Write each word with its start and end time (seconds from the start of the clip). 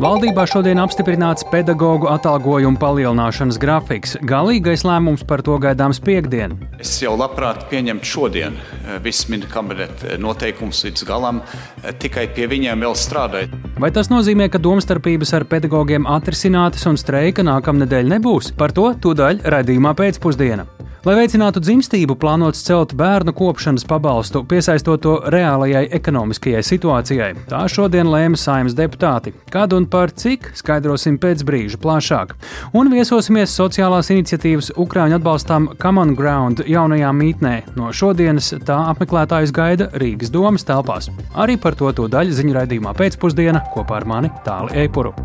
Valdībā 0.00 0.46
šodien 0.48 0.78
apstiprināts 0.80 1.44
pedagoģu 1.52 2.06
atalgojumu 2.08 2.80
palielināšanas 2.80 3.58
grafiks. 3.60 4.14
Galīgais 4.24 4.80
lēmums 4.88 5.26
par 5.28 5.42
to 5.44 5.58
gaidāms 5.60 6.00
piekdien. 6.00 6.54
Es 6.80 6.94
jau 7.02 7.12
labprāt 7.20 7.66
pieņemtu 7.68 8.08
šodien 8.08 8.56
eh, 8.56 8.96
visus 9.04 9.28
ministra 9.28 9.58
kabineta 9.58 10.16
noteikumus 10.16 10.80
līdz 10.86 11.04
galam, 11.04 11.42
eh, 11.44 11.92
tikai 11.92 12.30
pie 12.32 12.48
viņiem 12.48 12.88
vēl 12.88 12.96
strādājot. 12.96 13.60
Vai 13.76 13.92
tas 13.92 14.08
nozīmē, 14.08 14.48
ka 14.48 14.64
domstarpības 14.64 15.36
ar 15.36 15.44
pedagogiem 15.52 16.08
atrisinātas 16.08 16.88
un 16.88 16.96
streika 16.96 17.44
nākamnedēļ 17.44 18.14
nebūs? 18.16 18.54
Par 18.56 18.72
to 18.72 18.94
tūdaļ 19.04 19.44
raidījumā 19.52 19.92
pēcpusdienā. 20.00 20.79
Lai 21.00 21.14
veicinātu 21.16 21.62
dzimstību, 21.64 22.12
plānots 22.20 22.60
celt 22.66 22.90
bērnu 22.92 23.32
kopšanas 23.32 23.86
pabalstu, 23.88 24.42
piesaistot 24.44 25.00
to 25.00 25.14
reālajai 25.32 25.86
ekonomiskajai 25.96 26.60
situācijai. 26.66 27.28
Tā 27.48 27.62
šodien 27.72 28.10
lēma 28.12 28.36
saimnes 28.36 28.76
deputāti. 28.76 29.32
Kad 29.48 29.72
un 29.72 29.86
par 29.88 30.12
cik 30.12 30.50
skaidrosim 30.60 31.16
pēc 31.22 31.40
brīža 31.48 31.80
plašāk. 31.80 32.34
Un 32.76 32.92
viesosimies 32.92 33.56
sociālās 33.56 34.12
iniciatīvas 34.12 34.74
Ukrāņu 34.76 35.16
atbalstām 35.16 35.70
Common 35.80 36.12
Ground 36.18 36.66
jaunajā 36.68 37.14
mītnē. 37.16 37.54
No 37.80 37.94
šodienas 37.96 38.52
tā 38.68 38.82
apmeklētājus 38.92 39.56
gaida 39.56 39.88
Rīgas 39.96 40.28
domas 40.34 40.68
telpās. 40.68 41.08
Arī 41.32 41.56
par 41.56 41.80
to 41.80 41.88
to 41.96 42.12
daļu 42.12 42.36
ziņu 42.42 42.58
raidījumā 42.60 42.92
pēcpusdienā 43.00 43.70
kopā 43.72 44.02
ar 44.02 44.10
mani 44.12 44.34
Tāli 44.44 44.84
Eipuru. 44.84 45.16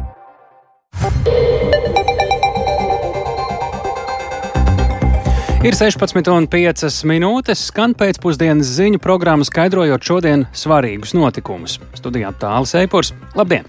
Ir 5.66 5.74
16,5 5.74 7.08
minūtes, 7.10 7.64
skan 7.72 7.96
pēcpusdienas 7.98 8.70
ziņu 8.76 9.00
programma, 9.02 9.42
skaidrojot 9.48 10.06
šodienas 10.06 10.62
svarīgus 10.62 11.16
notikumus. 11.18 11.80
Studijā 11.98 12.30
tālāk 12.38 12.84
Eipurs. 12.84 13.10
Labdien! 13.34 13.66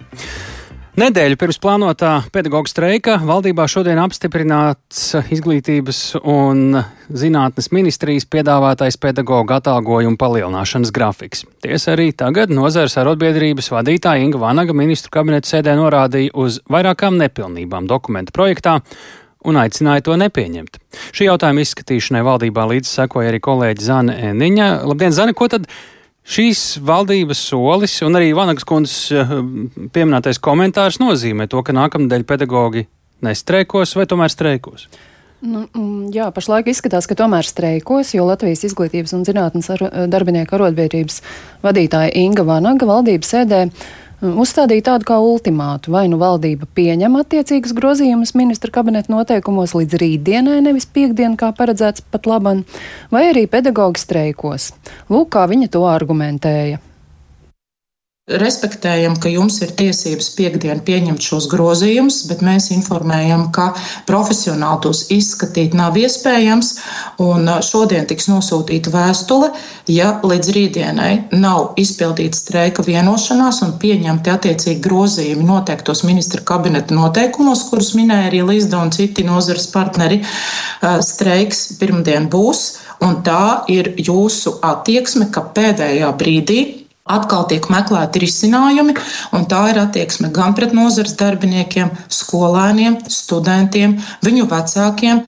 Nedēļu 1.01 1.40
pirms 1.40 1.60
plānotā 1.60 2.12
pedagoģa 2.37 2.73
streika 2.73 3.16
valdībā 3.24 3.64
šodien 3.68 4.02
apstiprināts 4.04 5.15
izglītības 5.32 6.02
un 6.21 6.82
zinātnes 7.09 7.73
ministrijas 7.73 8.28
piedāvātais 8.28 9.01
pedagoģa 9.01 9.62
atalgojuma 9.62 10.21
palielināšanas 10.21 10.93
grafiks. 10.93 11.46
Tiesa 11.65 11.95
arī 11.96 12.10
tagad 12.12 12.52
nozares 12.52 13.01
arotbiedrības 13.01 13.73
vadītāja 13.73 14.24
Inga 14.28 14.45
Vanaga 14.45 14.76
ministru 14.76 15.16
kabineta 15.16 15.49
sēdē 15.49 15.80
norādīja 15.80 16.37
uz 16.37 16.60
vairākām 16.68 17.16
nepilnībām 17.24 17.88
dokumenta 17.88 18.37
projektā 18.37 18.82
un 19.47 19.61
aicināja 19.63 20.05
to 20.07 20.16
nepieņemt. 20.21 20.80
Šī 21.16 21.29
jautājuma 21.29 21.65
izskatīšanai 21.65 22.25
valdībā 22.27 22.66
līdz 22.73 22.91
sekoja 23.01 23.33
arī 23.33 23.41
kolēģi 23.45 23.87
Zana 23.87 24.16
Eniņa. 24.30 24.71
Labdien, 24.89 25.15
Zana, 25.16 25.37
ko 25.37 25.49
tad 25.52 25.69
šīs 26.27 26.80
valdības 26.85 27.43
solis 27.51 27.99
un 28.07 28.19
arī 28.19 28.33
Vanagas 28.37 28.67
kundzes 28.67 29.13
eh, 29.15 29.35
pieminētais 29.95 30.43
komentārs 30.43 31.01
nozīmē 31.02 31.49
to, 31.51 31.63
ka 31.63 31.77
nākamnedēļ 31.77 32.27
pedagogi 32.27 32.87
nestreikos 33.24 33.95
vai 33.97 34.09
tomēr 34.11 34.33
streikos? 34.33 34.89
Nu, 35.47 35.67
mm, 35.69 36.09
jā, 36.17 36.30
pašlaik 36.35 36.71
izskatās, 36.73 37.07
ka 37.07 37.15
tomēr 37.19 37.47
streikos, 37.47 38.15
jo 38.17 38.24
Latvijas 38.27 38.65
izglītības 38.67 39.13
un 39.19 39.27
zinātnes 39.29 39.69
ar, 39.74 39.85
darbinieku 40.11 40.57
arotbiedrības 40.57 41.21
vadītāja 41.65 42.15
Inga 42.23 42.47
Vanaga 42.49 42.89
valdības 42.89 43.35
sēdē 43.35 43.61
uzstādīja 44.22 44.86
tādu 44.90 45.09
kā 45.09 45.18
ultimātu. 45.20 45.92
Vai 45.95 46.06
nu 46.12 46.18
valdība 46.20 46.68
pieņem 46.76 47.18
attiecīgus 47.20 47.74
grozījumus 47.76 48.34
ministra 48.38 48.72
kabineta 48.74 49.12
noteikumos 49.12 49.76
līdz 49.76 50.00
rītdienai, 50.02 50.59
nevis 50.64 50.88
piekdienai, 50.88 51.38
kā 51.40 51.52
paredzēts 51.56 52.04
pat 52.10 52.28
laban, 52.30 52.64
vai 53.12 53.28
arī 53.30 53.46
pedagoģi 53.50 54.02
streikos. 54.02 54.72
Lūk, 55.12 55.32
kā 55.37 55.46
viņa 55.50 55.72
to 55.76 55.84
argumentēja. 55.88 56.82
Respektējam, 58.27 59.13
ka 59.23 59.30
jums 59.30 59.60
ir 59.63 59.71
tiesības 59.79 60.32
piekdien 60.35 60.80
pieņemt 60.82 61.23
šos 61.23 61.45
grozījumus, 61.46 62.24
bet 62.27 62.41
mēs 62.43 62.73
informējam, 62.74 63.45
ka 63.55 63.68
profesionāli 64.09 64.81
tos 64.83 65.05
izskatīt 65.15 65.77
nav 65.78 65.94
iespējams. 65.94 66.72
Šodien 67.62 68.09
tiks 68.11 68.27
nosūtīta 68.27 68.91
vēstule, 68.91 69.53
ja 69.87 70.09
līdz 70.27 70.50
rītdienai 70.56 71.11
nav 71.39 71.78
izpildīta 71.78 72.34
streika 72.34 72.83
vienošanās 72.83 73.61
un 73.62 73.77
pieņemti 73.78 74.33
attiecīgi 74.33 74.83
grozījumi 74.83 75.47
noteiktos 75.47 76.03
ministra 76.03 76.43
kabineta 76.43 76.99
noteikumos, 76.99 77.62
kurus 77.71 77.93
minēja 77.95 78.33
arī 78.33 78.41
Līsda 78.49 78.81
un 78.83 78.91
citi 78.91 79.23
nozares 79.29 79.69
partneri. 79.71 80.19
Streiks 80.83 81.77
pirmdien 81.79 82.27
būs, 82.34 82.65
un 83.06 83.21
tā 83.23 83.62
ir 83.71 83.93
jūsu 84.03 84.56
attieksme, 84.67 85.31
ka 85.31 85.47
pēdējā 85.55 86.11
brīdī 86.19 86.59
Atkal 87.06 87.47
tiek 87.47 87.69
meklēti 87.71 88.25
risinājumi, 88.25 88.97
un 89.37 89.47
tā 89.50 89.62
ir 89.71 89.78
attieksme 89.78 90.33
gan 90.34 90.56
pret 90.59 90.75
nozares 90.75 91.15
darbiniekiem, 91.21 91.93
skolēniem, 92.11 92.99
studentiem, 93.06 93.94
viņu 94.27 94.49
vecākiem. 94.50 95.22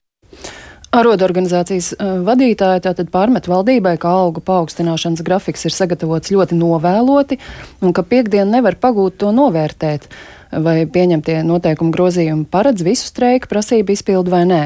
Arodorganizācijas 0.89 1.91
vadītāja 2.25 2.81
tātad 2.87 3.11
pārmet 3.13 3.45
valdībai, 3.49 3.93
ka 4.01 4.09
algu 4.23 4.41
paaugstināšanas 4.41 5.21
grafiks 5.25 5.67
ir 5.69 5.75
sagatavots 5.75 6.33
ļoti 6.33 6.57
novēloti 6.57 7.37
un 7.85 7.93
ka 7.93 8.01
piekdiena 8.01 8.57
nevar 8.57 8.79
pagūt 8.81 9.19
to 9.21 9.29
novērtēt 9.35 10.09
vai 10.49 10.87
pieņemtie 10.89 11.43
noteikumu 11.45 11.93
grozījumi 11.93 12.47
paredz 12.49 12.81
visu 12.81 13.05
streiku 13.11 13.51
prasību 13.51 13.93
izpildu 13.93 14.33
vai 14.33 14.41
nē. 14.49 14.61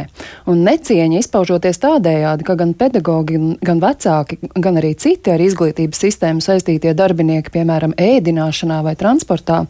Un 0.48 0.64
necieņa 0.64 1.20
izpaužoties 1.20 1.82
tādējādi, 1.84 2.48
ka 2.48 2.56
gan 2.60 2.72
pedagogi, 2.78 3.42
gan 3.60 3.84
vecāki, 3.84 4.40
gan 4.56 4.80
arī 4.80 4.94
citi 4.96 5.34
ar 5.34 5.44
izglītības 5.44 6.06
sistēmu 6.06 6.44
saistītie 6.46 6.96
darbinieki, 6.96 7.52
piemēram, 7.52 7.98
ēdināšanā 8.00 8.80
vai 8.88 8.96
transportā, 9.00 9.66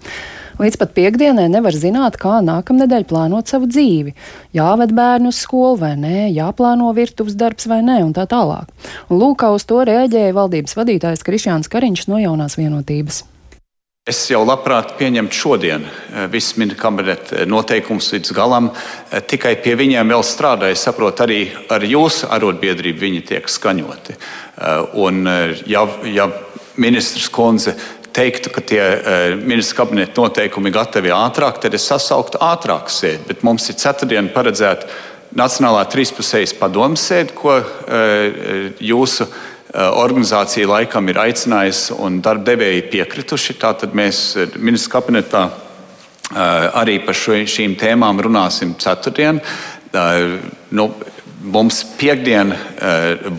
Līdz 0.62 0.78
pat 0.82 0.94
piekdienai 0.94 1.48
nevar 1.50 1.74
zināt, 1.74 2.20
kā 2.22 2.38
nākamnedēļ 2.46 3.08
plānot 3.10 3.50
savu 3.50 3.70
dzīvi. 3.72 4.14
Jāved 4.54 4.94
bērnu 4.94 5.34
uz 5.34 5.42
skolu 5.42 5.80
vai 5.82 5.94
nē, 5.98 6.30
jāplāno 6.36 6.94
virtuves 6.94 7.38
darbs 7.40 7.66
vai 7.72 7.82
nē, 7.86 8.04
un 8.06 8.14
tā 8.14 8.28
tālāk. 8.30 8.70
Un 9.10 9.22
lūk, 9.22 9.40
kā 9.42 9.50
uz 9.56 9.66
to 9.66 9.82
reaģēja 9.90 10.38
valdības 10.38 10.78
vadītājs 10.78 11.26
Krišjāns 11.26 11.72
Kariņš 11.74 12.10
no 12.12 12.22
jaunās 12.22 12.60
vienotības. 12.62 13.24
Es 14.04 14.18
jau 14.28 14.42
labprāt 14.44 14.98
pieņemtu 15.00 15.38
šodien 15.38 15.86
eh, 15.88 16.26
visus 16.28 16.58
ministra 16.60 16.82
kabineta 16.82 17.38
eh, 17.38 17.46
noteikumus 17.48 18.10
līdz 18.12 18.34
galam, 18.36 18.66
eh, 18.68 19.22
tikai 19.24 19.54
pie 19.64 19.78
viņiem 19.80 20.12
vēl 20.12 20.26
strādāju. 20.28 20.76
Es 20.76 20.84
saprotu, 20.84 21.24
arī 21.24 21.38
ar 21.72 21.86
jūsu 21.88 22.28
arotbiedrību 22.36 23.00
viņi 23.00 23.22
tiek 23.32 23.48
skaņoti. 23.48 24.18
Un, 25.00 25.24
ja, 25.72 25.82
ja 26.04 26.28
ministrs 26.76 27.30
Konze 27.32 27.78
teiktu, 28.14 28.52
ka 28.54 28.62
tie 28.62 28.84
ministra 29.40 29.84
kabineta 29.84 30.22
noteikumi 30.22 30.70
ir 30.70 30.78
gatavi 30.78 31.14
ātrāk, 31.16 31.62
tad 31.64 31.74
es 31.74 31.88
sasauktu 31.90 32.42
ātrāk 32.44 32.92
sēdi. 32.94 33.26
Bet 33.32 33.44
mums 33.48 33.70
ir 33.70 33.80
ceturtdiena 33.82 34.34
paredzēta 34.36 35.10
Nacionālā 35.34 35.88
trīspusējas 35.90 36.52
padomu 36.60 36.94
sēde, 37.00 37.34
ko 37.34 37.56
jūsu 38.78 39.26
Eh, 39.74 39.82
organizācija 39.90 40.68
laikam 40.70 41.08
ir 41.10 41.18
aicinājusi 41.18 41.96
un 41.98 42.20
darba 42.22 42.52
devēji 42.52 42.84
piekrituši. 42.92 43.56
Tātad 43.58 43.96
mēs 43.98 44.20
ministra 44.62 45.00
kabinetā 45.00 45.48
arī 46.78 47.00
par 47.06 47.18
šo, 47.18 47.40
šīm 47.50 47.74
tēmām 47.82 48.22
runāsim 48.22 48.76
ceturtdien. 48.82 49.42
Nu, 50.78 50.86
mums 51.42 51.82
piekdien 51.98 52.54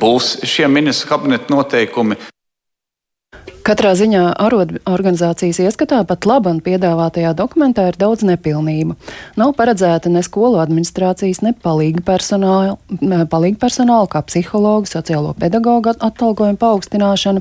būs 0.03 0.37
šie 0.47 0.67
ministra 0.71 1.15
kabineta 1.15 1.55
noteikumi. 1.55 2.19
Katrā 3.65 3.95
ziņā 3.97 4.27
arotorganizācijas 4.45 5.57
ieskatā 5.65 6.03
pat 6.05 6.27
labam 6.29 6.59
piedāvātajā 6.61 7.31
dokumentā 7.33 7.87
ir 7.89 7.97
daudz 7.97 8.21
nepilnību. 8.29 8.93
Nav 9.41 9.55
paredzēta 9.57 10.11
ne 10.13 10.21
skolu 10.21 10.59
administrācijas, 10.61 11.41
ne 11.41 11.55
palīga 11.57 12.03
personāla, 12.05 12.75
palīga 13.33 13.57
personāla 13.63 14.11
kā 14.13 14.21
psihologu, 14.29 14.91
sociālo 14.91 15.33
pedagoģu 15.41 15.95
atalgojuma 15.97 16.61
paaugstināšana, 16.61 17.41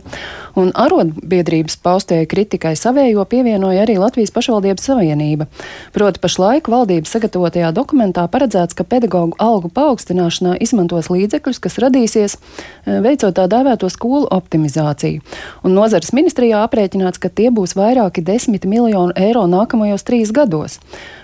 un 0.55 0.71
arotbiedrības 0.85 1.75
paustajai 1.83 2.29
kritikai 2.31 2.71
savējo 2.79 3.27
pievienoja 3.27 3.83
arī 3.83 3.97
Latvijas 3.99 4.31
pašvaldības 4.31 4.87
savienība. 4.93 5.49
Proti 5.91 6.23
pašlaik 6.23 6.71
valdības 6.71 7.17
sagatavotajā 7.17 7.73
dokumentā 7.75 8.23
paredzēts, 8.31 8.79
ka 8.79 8.87
pedagoģu 8.87 9.35
algu 9.43 9.73
paaugstināšanā 9.75 10.55
izmantos 10.63 11.11
līdzekļus, 11.11 11.59
kas 11.67 11.77
radīsies 11.83 12.39
veicot 12.87 13.35
tā 13.35 13.49
dēvēto 13.51 13.91
skolu 13.91 14.31
optimizāciju. 14.31 15.19
Un 15.67 15.75
nozars 15.75 16.12
ministrijā 16.15 16.63
aprēķināts, 16.67 17.19
ka 17.21 17.29
tie 17.29 17.49
būs 17.53 17.75
vairāki 17.77 18.23
desmit 18.25 18.67
miljonu 18.69 19.15
eiro 19.19 19.45
nākamajos 19.49 20.05
trīs 20.07 20.33
gados. 20.35 20.79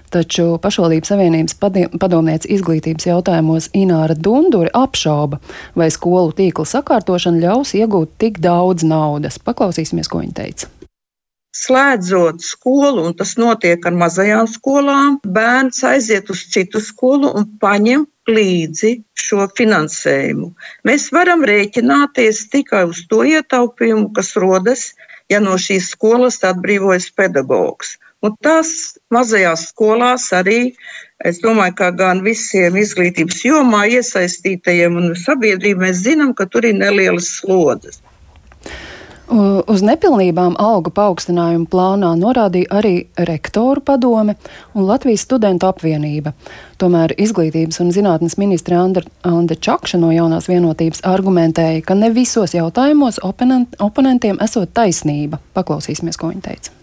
Taču 0.09 0.57
pašvaldības 0.62 1.12
savienības 1.12 1.57
padomniece 2.01 2.50
izglītības 2.50 3.06
jautājumos 3.12 3.69
Ināra 3.77 4.18
Dunduri 4.18 4.71
apšauba, 4.74 5.38
vai 5.77 5.91
skolu 5.94 6.33
tīkla 6.33 6.65
sakārtošana 6.65 7.44
ļaus 7.45 7.75
iegūt 7.77 8.18
tik 8.18 8.41
daudz 8.41 8.88
naudas. 8.88 9.38
Paklausīsimies, 9.45 10.09
ko 10.09 10.24
viņa 10.25 10.38
teica. 10.41 10.78
Slēdzot 11.59 12.44
skolu, 12.45 13.03
un 13.09 13.15
tas 13.19 13.33
notiek 13.39 13.83
ar 13.85 13.95
mazajām 14.00 14.47
skolām, 14.47 15.17
bērns 15.38 15.81
aiziet 15.91 16.29
uz 16.31 16.45
citu 16.53 16.79
skolu 16.83 17.33
un 17.35 17.47
paņem 17.63 18.06
līdzi 18.29 18.91
šo 19.19 19.47
finansējumu. 19.57 20.51
Mēs 20.88 21.09
varam 21.15 21.44
rēķināties 21.50 22.45
tikai 22.53 22.85
uz 22.91 23.01
to 23.11 23.23
ietaupījumu, 23.27 24.11
kas 24.15 24.35
rodas, 24.39 24.85
ja 25.33 25.41
no 25.44 25.57
šīs 25.59 25.91
skolas 25.95 26.39
atbrīvojas 26.47 27.09
pedagogs. 27.17 27.97
Un 28.25 28.35
tās 28.44 28.71
mazajās 29.15 29.69
skolās 29.71 30.27
arī, 30.35 30.73
es 31.27 31.39
domāju, 31.44 31.75
ka 31.79 31.91
gan 31.95 32.23
visiem 32.25 32.75
izglītības 32.79 33.45
jomā 33.47 33.85
iesaistītajiem 33.95 34.97
un 35.00 35.15
sabiedrību 35.15 35.85
mēs 35.85 36.03
zinām, 36.07 36.33
ka 36.35 36.47
tur 36.51 36.67
ir 36.67 36.75
nelielas 36.81 37.29
slodzes. 37.39 38.01
Uz 39.29 39.83
nepilnībām 39.85 40.55
algu 40.57 40.89
paaugstinājumu 40.89 41.67
plānā 41.69 42.15
norādīja 42.17 42.79
arī 42.79 42.93
rektoru 43.29 43.83
padome 43.85 44.33
un 44.73 44.87
Latvijas 44.87 45.21
studentu 45.27 45.67
apvienība. 45.69 46.33
Tomēr 46.81 47.13
izglītības 47.13 47.77
un 47.83 47.91
zinātnes 47.93 48.39
ministra 48.41 48.79
Anda 48.81 49.57
Čakša 49.67 49.99
no 50.01 50.09
jaunās 50.09 50.49
vienotības 50.49 51.03
argumentēja, 51.05 51.83
ka 51.85 51.93
ne 51.93 52.09
visos 52.15 52.55
jautājumos 52.57 53.21
oponent, 53.21 53.77
oponentiem 53.77 54.39
esot 54.41 54.73
taisnība. 54.73 55.37
Paklausīsimies, 55.53 56.17
ko 56.17 56.31
viņa 56.31 56.41
teica. 56.47 56.73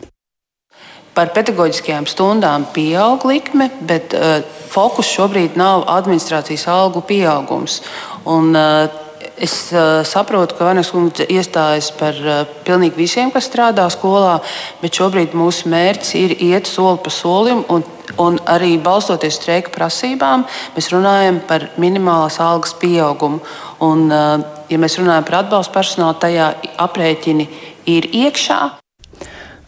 Par 1.16 1.32
pedagoģiskajām 1.34 2.06
stundām 2.06 2.69
pieaug 2.76 3.25
likme, 3.26 3.72
bet 3.88 4.14
uh, 4.14 4.44
fokus 4.70 5.10
šobrīd 5.16 5.56
nav 5.58 5.82
administrācijas 5.88 6.69
algu 6.70 7.02
pieaugums. 7.08 7.81
Un, 8.22 8.52
uh, 8.54 9.02
Es 9.37 9.71
uh, 9.73 10.00
saprotu, 10.00 10.56
ka 10.56 10.65
Vanas 10.65 10.88
kungs 10.94 11.21
iestājas 11.29 11.91
par 11.99 12.17
uh, 12.25 12.38
pilnīgi 12.65 12.97
visiem, 12.97 13.29
kas 13.35 13.50
strādā 13.50 13.85
skolā, 13.93 14.38
bet 14.81 14.97
šobrīd 14.97 15.37
mūsu 15.37 15.69
mērķis 15.69 16.15
ir 16.17 16.33
iet 16.41 16.71
soli 16.71 17.03
pa 17.05 17.12
solim. 17.12 17.61
Un, 17.69 17.85
un 18.23 18.38
arī 18.49 18.79
balstoties 18.81 19.37
streika 19.37 19.75
prasībām, 19.75 20.47
mēs 20.77 20.88
runājam 20.94 21.43
par 21.44 21.69
minimālās 21.77 22.41
algas 22.41 22.73
pieaugumu. 22.81 23.43
Un, 23.85 24.09
uh, 24.09 24.41
ja 24.73 24.81
mēs 24.81 24.97
runājam 25.03 25.29
par 25.29 25.43
atbalstu 25.43 25.77
personālu, 25.77 26.17
tajā 26.25 26.49
aprēķini 26.89 27.49
ir 27.93 28.09
iekšā. 28.25 28.61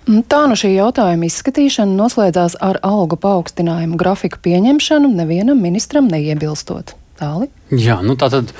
Tā 0.08 0.42
no 0.48 0.56
šī 0.56 0.72
jautājuma 0.78 1.28
izskatīšana 1.28 1.92
noslēdzās 1.92 2.56
ar 2.64 2.80
algu 2.80 3.18
paaugstinājumu 3.20 4.00
grafiku 4.00 4.40
pieņemšanu, 4.48 5.12
nevienam 5.12 5.60
ministram 5.60 6.08
neiebilstot. 6.08 6.94
Tāli? 7.20 7.50
Jā, 7.76 8.00
nu 8.00 8.16
tā 8.16 8.30
tad. 8.32 8.54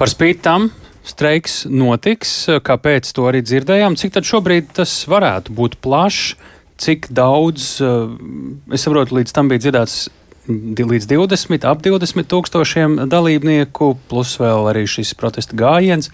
Par 0.00 0.08
spīti 0.08 0.40
tam 0.40 0.70
streiks 1.04 1.66
notiks, 1.68 2.32
kāpēc 2.64 3.10
to 3.12 3.26
arī 3.28 3.42
dzirdējām. 3.44 3.98
Cik 4.00 4.14
tad 4.14 4.24
šobrīd 4.24 4.70
tas 4.78 4.94
varētu 5.10 5.52
būt 5.52 5.76
plašs, 5.84 6.38
cik 6.80 7.10
daudz, 7.12 7.66
eh, 7.84 8.72
es 8.72 8.86
saprotu, 8.86 9.18
līdz 9.20 9.36
tam 9.36 9.52
bija 9.52 9.60
dzirdēts 9.66 10.08
līdz 10.48 11.06
20, 11.06 11.64
ap 11.68 11.82
20 11.84 12.26
tūkstošiem 12.32 12.96
dalībnieku, 13.12 13.96
plus 14.08 14.38
vēl 14.40 14.72
arī 14.72 14.86
šis 14.88 15.12
protesta 15.14 15.54
gājiens. 15.54 16.08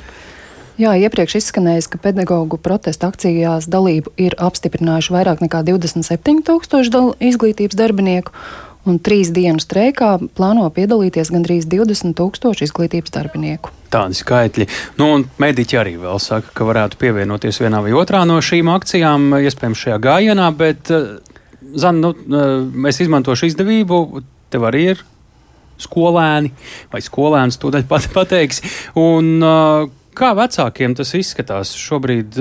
Jā, 0.77 0.93
iepriekš 0.93 1.39
izskanējis, 1.39 1.89
ka 1.89 2.03
pedagoģu 2.03 2.59
protesta 2.61 3.09
akcijās 3.09 3.71
dalību 3.71 4.13
ir 4.21 4.35
apstiprinājuši 4.37 5.15
vairāk 5.15 5.41
nekā 5.47 5.63
27 5.65 6.43
tūkstoši 6.45 6.91
izglītības 7.31 7.79
darbinieku, 7.79 8.35
un 8.85 8.99
trīs 8.99 9.33
dienu 9.33 9.63
streikā 9.63 10.19
plāno 10.37 10.69
piedalīties 10.69 11.33
gandrīz 11.33 11.65
20 11.71 12.19
tūkstoši 12.19 12.69
izglītības 12.69 13.15
darbinieku. 13.15 13.76
Tādi 13.93 14.19
skaitļi. 14.19 14.67
Nu, 14.99 15.11
un 15.17 15.27
mediķi 15.43 15.81
arī 15.81 15.97
vēl 16.01 16.21
saka, 16.23 16.53
ka 16.57 16.67
varētu 16.69 16.99
pievienoties 17.01 17.61
vienā 17.63 17.83
vai 17.85 17.95
otrā 17.97 18.25
no 18.29 18.39
šīm 18.43 18.71
akcijām, 18.75 19.29
iespējams, 19.39 19.83
šajā 19.87 19.99
gājienā, 20.09 20.51
bet, 20.57 20.91
eh, 20.91 21.35
Zan, 21.77 22.01
nu, 22.01 22.13
eh, 22.15 22.89
es 22.89 23.01
izmantošu 23.01 23.49
izdevību, 23.51 24.23
tev 24.51 24.69
arī 24.69 24.83
ir 24.95 25.01
skolēni 25.83 26.53
vai 26.93 27.01
skolēns, 27.01 27.59
to 27.59 27.71
pat 27.89 28.09
pateiks. 28.17 28.63
Un, 28.95 29.43
uh, 29.43 29.89
Kā 30.17 30.31
vecākiem 30.33 30.95
tas 30.97 31.11
izskatās 31.13 31.75
šobrīd? 31.77 32.39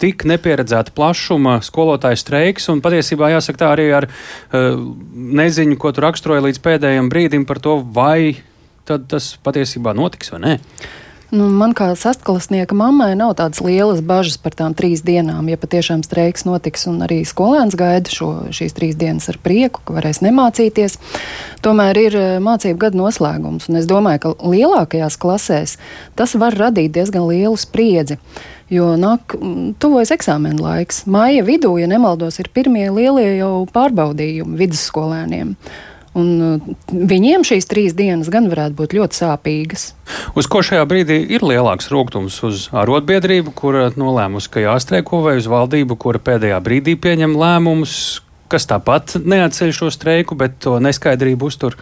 Tik 0.00 0.22
nepieredzēta 0.24 0.94
plašuma 0.96 1.58
skolotāju 1.60 2.16
streiks, 2.16 2.70
un 2.72 2.80
patiesībā 2.80 3.28
jāsaka 3.34 3.60
tā 3.60 3.72
arī 3.74 3.90
ar 3.98 4.06
neziņu, 4.50 5.76
ko 5.76 5.92
tu 5.92 6.00
raksturoji 6.06 6.46
līdz 6.46 6.62
pēdējiem 6.64 7.10
brīdim 7.12 7.44
par 7.44 7.60
to, 7.60 7.76
vai 7.84 8.38
tas 8.98 9.36
patiesībā 9.44 9.94
notiks 9.96 10.32
vai 10.34 10.42
nē. 10.46 10.56
Nu, 11.30 11.44
man 11.46 11.76
kā 11.78 11.92
sastklasnieka 11.94 12.74
mammai 12.74 13.12
nav 13.14 13.36
tādas 13.38 13.60
lielas 13.62 14.00
bažas 14.02 14.34
par 14.42 14.56
tām 14.58 14.72
trīs 14.74 15.04
dienām. 15.06 15.46
Ja 15.46 15.58
patiešām 15.62 16.02
streiks 16.02 16.42
notiks 16.42 16.88
un 16.90 16.96
arī 17.06 17.20
skolēns 17.22 17.76
gaida 17.78 18.10
šo, 18.10 18.30
šīs 18.50 18.74
trīs 18.74 18.96
dienas 18.98 19.30
ar 19.30 19.38
prieku, 19.38 19.84
ka 19.86 19.94
varēs 19.94 20.24
nemācīties, 20.26 20.98
tomēr 21.62 22.00
ir 22.02 22.16
eh, 22.18 22.30
mācību 22.42 22.82
gada 22.82 22.98
noslēgums. 22.98 23.68
Un 23.70 23.78
es 23.78 23.86
domāju, 23.86 24.24
ka 24.24 24.32
lielākajās 24.42 25.18
klasēs 25.22 25.76
tas 26.18 26.34
var 26.34 26.58
radīt 26.58 26.96
diezgan 26.98 27.28
lielu 27.30 27.54
spriedzi. 27.54 28.18
Jo 28.70 28.96
nāk, 28.98 29.36
tuvojas 29.82 30.10
eksāmena 30.14 30.58
laiks. 30.62 31.04
Māja 31.10 31.46
vidū, 31.46 31.76
ja 31.78 31.86
nemaldos, 31.90 32.42
ir 32.42 32.50
pirmie 32.54 32.88
lielie 32.90 33.36
jau 33.38 33.68
pārbaudījumi 33.70 34.58
vidusskolēniem. 34.58 35.54
Un 36.18 36.30
uh, 36.42 36.70
viņiem 36.90 37.44
šīs 37.46 37.68
trīs 37.70 37.94
dienas 37.94 38.30
gan 38.32 38.48
varētu 38.50 38.74
būt 38.80 38.96
ļoti 38.98 39.18
sāpīgas. 39.20 39.84
Uz 40.34 40.48
ko 40.50 40.62
šajā 40.66 40.82
brīdī 40.90 41.20
ir 41.36 41.44
lielāks 41.46 41.90
rūkums? 41.92 42.40
Uz 42.46 42.64
arotbiedrību, 42.74 43.54
kura 43.54 43.88
nolēmusi, 43.94 44.50
ka 44.50 44.64
jāstreiko, 44.64 45.22
vai 45.26 45.36
uz 45.38 45.46
valdību, 45.50 45.98
kura 46.02 46.22
pēdējā 46.26 46.58
brīdī 46.66 46.96
pieņem 46.98 47.36
lēmumus, 47.38 47.94
kas 48.50 48.66
tāpat 48.66 49.20
neatceļ 49.22 49.70
šo 49.76 49.92
streiku, 49.94 50.34
bet 50.38 50.58
to 50.66 50.80
neskaidrību 50.82 51.46
uztur? 51.46 51.78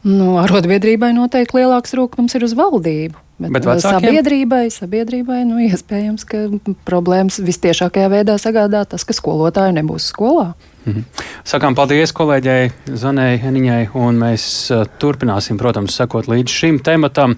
Nu, 0.00 0.38
arotbiedrībai 0.40 1.12
noteikti 1.12 1.58
lielāks 1.60 1.92
rūkums 1.98 2.32
ir 2.38 2.46
uz 2.46 2.56
valdību. 2.56 3.20
Bet, 3.40 3.52
bet 3.52 3.66
vecākiem? 3.68 4.04
sabiedrībai, 4.04 4.64
sabiedrībai 4.72 5.42
nu, 5.48 5.60
iespējams, 5.64 6.24
ka 6.28 6.42
problēmas 6.88 7.36
vistiešākajā 7.44 8.08
veidā 8.12 8.36
sagādā 8.40 8.86
tas, 8.88 9.04
ka 9.04 9.16
skolotāji 9.16 9.76
nebūs 9.76 10.08
skolā. 10.12 10.50
Mhm. 10.86 11.04
Sakām 11.44 11.76
paldies 11.76 12.12
kolēģei 12.16 12.70
Zanai 12.96 13.34
Eniņai, 13.44 13.90
un 14.00 14.20
mēs 14.20 14.44
uh, 14.72 14.86
turpināsim, 15.00 15.58
protams, 15.60 15.96
sekot 15.96 16.30
līdz 16.30 16.60
šim 16.60 16.80
tematam. 16.84 17.36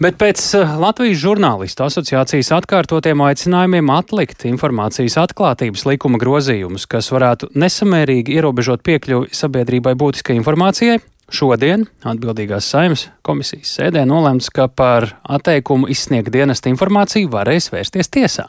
Bet 0.00 0.16
pēc 0.20 0.40
uh, 0.56 0.76
Latvijas 0.80 1.18
žurnālistu 1.20 1.84
asociācijas 1.84 2.52
atkārtotiem 2.60 3.20
aicinājumiem 3.26 3.90
atlikt 3.92 4.46
informācijas 4.48 5.18
atklātības 5.26 5.84
likuma 5.90 6.20
grozījumus, 6.22 6.86
kas 6.88 7.10
varētu 7.12 7.50
nesamērīgi 7.58 8.38
ierobežot 8.38 8.86
piekļuvi 8.86 9.34
sabiedrībai 9.36 9.96
būtiskai 9.98 10.38
informācijai, 10.38 11.02
Šodien 11.30 11.84
atbildīgās 12.02 12.66
saimnes 12.66 13.04
komisijas 13.22 13.70
sēdē 13.76 14.02
nolēmts, 14.08 14.48
ka 14.50 14.64
par 14.66 15.06
atteikumu 15.30 15.86
izsniegt 15.92 16.32
dienesta 16.34 16.66
informāciju 16.72 17.30
varēs 17.30 17.70
vērsties 17.70 18.10
tiesā. 18.10 18.48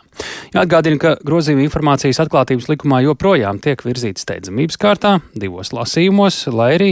Jāatgādina, 0.56 0.98
ka 0.98 1.12
grozījuma 1.22 1.62
informācijas 1.68 2.18
atklātības 2.24 2.66
likumā 2.72 3.04
joprojām 3.06 3.60
tiek 3.62 3.83
virzīts 3.86 4.25
steidzamības 4.25 4.80
kārtā, 4.81 5.12
divos 5.38 5.69
lasījumos, 5.78 6.40
lai 6.50 6.71
arī 6.80 6.90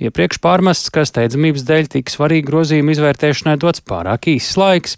iepriekš 0.00 0.40
pārmests, 0.44 0.92
ka 0.94 1.04
steidzamības 1.08 1.66
dēļ 1.68 1.90
tik 1.98 2.12
svarīgi 2.12 2.48
grozījuma 2.48 2.96
izvērtēšanai 2.96 3.58
dots 3.60 3.84
pārāk 3.84 4.30
īss 4.32 4.56
laiks. 4.56 4.96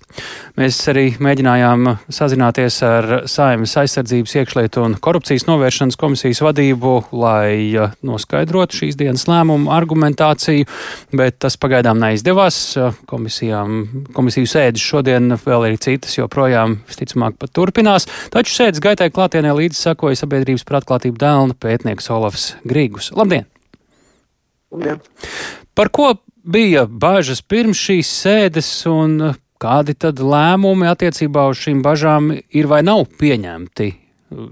Mēs 0.59 0.79
arī 0.93 1.09
mēģinājām 1.19 1.91
sazināties 2.15 2.79
ar 2.87 3.11
saimnes 3.27 3.75
aizsardzības 3.83 4.39
iekšlietu 4.39 4.87
un 4.87 4.97
korupcijas 5.03 5.49
novēršanas 5.51 5.99
komisijas 5.99 6.45
vadību, 6.47 6.95
lai 7.19 7.91
noskaidrotu 8.07 8.85
šīs 8.85 8.99
dienas 9.03 9.27
lēmumu 9.27 9.75
argumentāciju 9.75 10.28
situāciju, 10.29 10.67
bet 11.13 11.39
tas 11.39 11.57
pagaidām 11.57 11.99
neizdevās. 11.99 12.77
Komisijām, 13.09 14.07
komisiju 14.15 14.47
sēdes 14.47 14.83
šodien 14.83 15.37
vēl 15.45 15.73
ir 15.73 15.79
citas, 15.79 16.17
joprojām 16.19 16.81
visticamāk 16.89 17.39
pat 17.39 17.53
turpinās. 17.53 18.07
Taču 18.31 18.55
sēdes 18.55 18.81
gaitai 18.81 19.11
klātienē 19.11 19.55
līdzi 19.55 19.79
sakoja 19.79 20.17
sabiedrības 20.17 20.65
par 20.65 20.81
atklātību 20.83 21.19
dēlna 21.19 21.55
pētnieks 21.59 22.11
Olafs 22.11 22.55
Grīgus. 22.65 23.13
Labdien! 23.17 23.47
Labdien! 24.73 25.01
Par 25.75 25.91
ko 25.91 26.17
bija 26.45 26.87
bāžas 26.87 27.43
pirms 27.43 27.79
šīs 27.79 28.09
sēdes 28.09 28.71
un 28.91 29.35
kādi 29.59 29.95
tad 29.99 30.21
lēmumi 30.21 30.89
attiecībā 30.91 31.49
uz 31.51 31.65
šīm 31.65 31.83
bažām 31.83 32.33
ir 32.37 32.71
vai 32.71 32.83
nav 32.87 33.07
pieņemti 33.19 33.91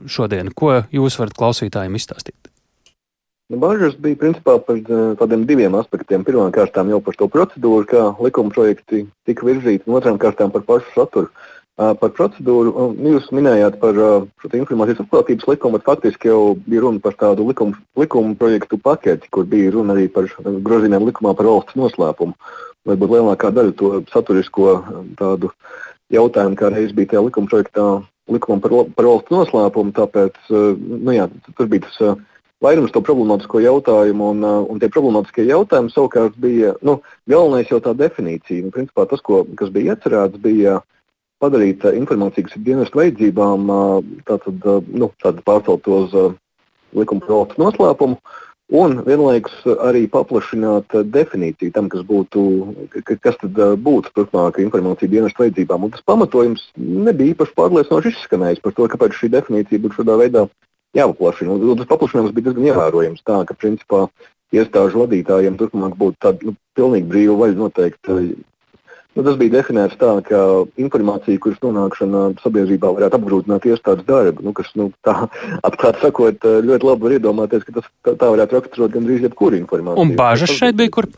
šodien? 0.09 0.53
Ko 0.57 0.81
jūs 0.91 1.19
varat 1.21 1.37
klausītājiem 1.37 1.99
izstāstīt? 1.99 2.46
Nu, 3.47 3.61
bažas 3.63 3.95
bija 4.03 4.19
principā 4.19 4.57
par 4.59 4.79
eh, 4.81 5.03
tādiem 5.21 5.45
diviem 5.47 5.75
aspektiem. 5.79 6.25
Pirmkārt, 6.27 6.75
jau 6.91 6.99
par 7.03 7.15
to 7.19 7.29
procedūru, 7.31 7.87
kā 7.87 8.09
likuma 8.19 8.51
projekti 8.51 9.05
tika 9.29 9.47
virzīti, 9.47 9.87
un 9.87 10.01
otrām 10.01 10.19
kārtām 10.19 10.51
par 10.51 10.65
pašu 10.67 10.91
saturu. 10.97 11.31
Eh, 11.79 11.93
par 12.01 12.11
procedūru 12.17 12.89
jūs 13.07 13.31
minējāt 13.31 13.79
par 13.79 14.03
eh, 14.03 14.27
šo 14.43 14.51
informācijas 14.51 15.05
atklātības 15.05 15.47
likumu, 15.53 15.79
bet 15.79 15.87
faktiski 15.87 16.33
jau 16.33 16.41
bija 16.67 16.83
runa 16.89 17.05
par 17.07 17.15
tādu 17.23 17.47
likumu, 17.47 17.79
likumu 17.95 18.35
projektu 18.35 18.83
paketi, 18.83 19.31
kur 19.31 19.47
bija 19.47 19.71
runa 19.79 19.95
arī 19.95 20.11
par 20.11 20.27
grozījumiem 20.43 21.07
likumā 21.13 21.39
par 21.39 21.53
valsts 21.53 21.79
noslēpumu. 21.79 22.35
Varbūt 22.91 23.15
lielākā 23.15 23.55
daļa 23.55 23.79
to 23.79 23.97
saturisko 24.11 24.81
tādu 25.23 25.55
jautājumu, 26.11 26.59
kā 26.59 26.75
reiz 26.75 26.91
bija 26.95 27.15
tajā 27.15 27.29
likuma 27.31 27.55
projektā, 27.55 27.91
likumam 28.27 28.59
par, 28.63 28.81
par 28.91 29.15
valsts 29.15 29.35
noslēpumu, 29.39 29.95
tāpēc 29.95 30.49
nu, 30.51 31.15
jā, 31.15 31.31
tur 31.55 31.71
bija 31.71 31.87
tas 31.87 32.17
vairums 32.65 32.93
to 32.95 33.03
problemātisko 33.05 33.61
jautājumu, 33.65 34.33
un, 34.33 34.45
uh, 34.47 34.65
un 34.71 34.81
tie 34.81 34.89
problemātiskie 34.93 35.47
jautājumi 35.49 35.93
savukārt 35.93 36.39
bija 36.41 36.75
nu, 36.87 37.01
galvenais 37.29 37.71
jau 37.73 37.81
tā 37.85 37.93
definīcija. 37.97 38.65
Un, 38.65 38.75
principā, 38.75 39.07
tas, 39.11 39.23
ko, 39.25 39.45
kas 39.59 39.73
bija 39.75 39.97
iecerēts, 39.97 40.41
bija 40.43 40.81
padarīt 41.43 41.85
informāciju, 41.93 42.49
kas 42.49 42.57
ir 42.57 42.65
dienestu 42.65 43.03
vajadzībām, 43.03 43.71
tātad, 44.29 44.67
nu, 44.89 45.11
pārcelt 45.21 45.89
uz 45.93 46.17
likuma 46.97 47.25
projektu 47.27 47.61
noslēpumu. 47.61 48.21
Un 48.75 48.97
vienlaikus 49.07 49.61
arī 49.87 50.09
paplašināt 50.11 50.97
definīciju 51.15 51.71
tam, 51.77 51.87
kas 51.93 52.03
būtu, 52.03 52.41
kas 53.23 53.37
tad 53.39 53.61
būtu 53.79 54.11
turpmāk 54.17 54.59
informācija 54.65 55.13
dienestu 55.13 55.45
vajadzībām. 55.45 55.85
Un 55.87 55.93
tas 55.95 56.03
pamatojums 56.03 56.65
nebija 56.75 57.37
īpaši 57.37 57.55
pārliecinoši 57.61 58.11
izskanējis 58.17 58.65
par 58.65 58.75
to, 58.75 58.89
kāpēc 58.91 59.15
šī 59.21 59.31
definīcija 59.37 59.85
būtu 59.85 60.01
šādā 60.01 60.19
veidā 60.19 60.49
jāpaplašina. 60.97 61.57
Un 61.57 61.81
tas 61.81 61.91
paplašinājums 61.93 62.35
bija 62.37 62.51
diezgan 62.51 62.71
ievērojams. 62.73 63.25
Tā, 63.27 63.43
ka 63.49 63.57
principā 63.59 64.07
iestāžu 64.55 65.05
vadītājiem 65.05 65.57
turpmāk 65.61 65.97
būtu 65.99 66.21
tāda 66.23 66.51
nu, 66.51 66.57
pilnīgi 66.79 67.11
brīva 67.11 67.41
vaļa 67.45 67.61
noteikt 67.63 68.15
Nu, 69.17 69.23
tas 69.25 69.39
bija 69.41 69.55
definēts 69.55 69.97
tā, 69.97 70.11
ka 70.27 70.39
informācija, 70.77 71.41
kuras 71.41 71.63
nonākšana 71.65 72.25
sabiedrībā 72.43 72.91
varētu 72.99 73.17
apgrūtināt 73.17 73.65
iestādes 73.71 74.05
darbu, 74.05 74.45
nu, 74.45 74.53
kas, 74.57 74.69
nu, 74.77 74.91
tā 75.07 75.15
atklāti 75.69 76.03
sakot, 76.05 76.45
ļoti 76.45 76.89
labi 76.91 77.07
var 77.07 77.15
iedomāties, 77.17 77.65
ka 77.65 77.79
tas 77.79 77.87
tā, 78.05 78.13
tā 78.13 78.29
varētu 78.35 78.59
raksturot 78.59 78.93
gandrīz 78.93 79.25
jebkuru 79.25 79.57
informāciju. 79.63 80.05
Un 80.05 80.13
bāžas 80.21 80.53
šeit 80.53 80.77
bija 80.77 80.93
kur? 80.99 81.09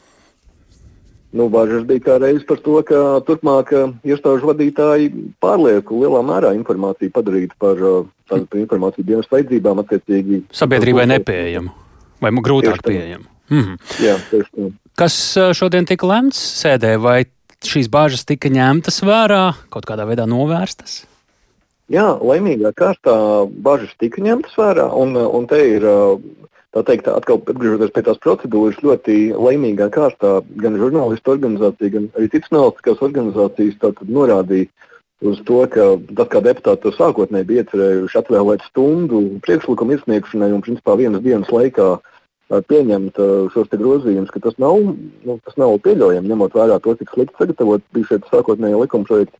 Nu, 1.37 1.51
Bāžas 1.53 1.85
bija 1.85 2.01
kā 2.07 2.15
reizes 2.23 2.47
par 2.49 2.61
to, 2.65 2.79
ka 2.89 3.01
turpmāk 3.29 3.75
iestāžu 4.07 4.49
vadītāji 4.49 5.11
pārlieku 5.45 6.01
lielā 6.01 6.23
mērā 6.25 6.55
informāciju 6.57 7.13
padarītu 7.13 7.59
par 7.61 7.83
tādu 8.29 8.47
par 8.49 8.63
informāciju 8.63 9.05
dienas 9.11 9.29
vajadzībām, 9.33 9.83
attiecīgi. 9.85 10.41
Sabiedrībai 10.57 11.05
nepieejamu 11.13 11.75
vai 12.25 12.33
grūtāk 12.45 12.81
pieejamu. 12.87 13.29
Mhm. 13.49 13.77
Jā. 14.05 14.17
Kas 14.99 15.15
šodien 15.57 15.87
tika 15.89 16.09
lemts 16.09 16.41
sēdē, 16.63 16.97
vai 17.01 17.23
šīs 17.65 17.89
bāžas 17.93 18.27
tika 18.29 18.51
ņemtas 18.53 19.01
vērā, 19.07 19.45
kaut 19.73 19.87
kādā 19.89 20.07
veidā 20.09 20.27
novērstas? 20.29 21.03
Jā, 21.89 22.05
laimīgā 22.21 22.75
kārtā 22.77 23.15
bažas 23.65 23.95
tika 24.01 24.21
ņemtas 24.21 24.57
vērā, 24.59 24.91
un, 24.93 25.17
un 25.17 25.47
te 25.49 25.61
ir, 25.77 25.87
tā 26.77 26.85
teikt, 26.85 27.09
atkal 27.09 27.41
atgriežoties 27.41 27.95
pie 27.95 28.05
tās 28.07 28.21
procedūras, 28.25 28.83
ļoti 28.85 29.17
laimīgā 29.37 29.89
kārtā 29.95 30.39
gan 30.63 30.77
žurnālistu 30.81 31.35
organizācija, 31.37 31.95
gan 31.95 32.11
arī 32.19 32.29
citas 32.35 32.53
nevalstiskās 32.55 33.03
organizācijas 33.05 34.05
norādīja 34.05 34.69
uz 35.29 35.41
to, 35.49 35.63
ka 35.73 35.87
tad, 36.13 36.29
kā 36.31 36.43
deputāti 36.45 36.85
to 36.85 36.93
sākotnēji 36.95 37.49
bija 37.49 37.65
iecerējuši 37.65 38.21
atvēlēt 38.21 38.69
stundu 38.69 39.25
priekšlikumu 39.47 39.97
izsniegšanai 39.97 40.53
un, 40.55 40.63
principā, 40.63 40.95
vienas 41.01 41.25
dienas 41.25 41.51
laikā 41.51 41.97
pieņemt 42.49 43.19
šos 43.53 43.73
grozījumus, 43.73 44.31
ka 44.33 44.41
tas 44.45 44.57
nav, 44.63 44.79
nu, 45.27 45.39
tas 45.45 45.59
nav 45.61 45.75
pieļaujami, 45.85 46.31
ņemot 46.31 46.55
vērā 46.57 46.79
to, 46.85 46.95
cik 47.01 47.13
slikti 47.13 47.37
sagatavot 47.41 47.85
bija 47.97 48.13
šie 48.13 48.21
sākotnēji 48.31 48.81
likumprojekti. 48.85 49.37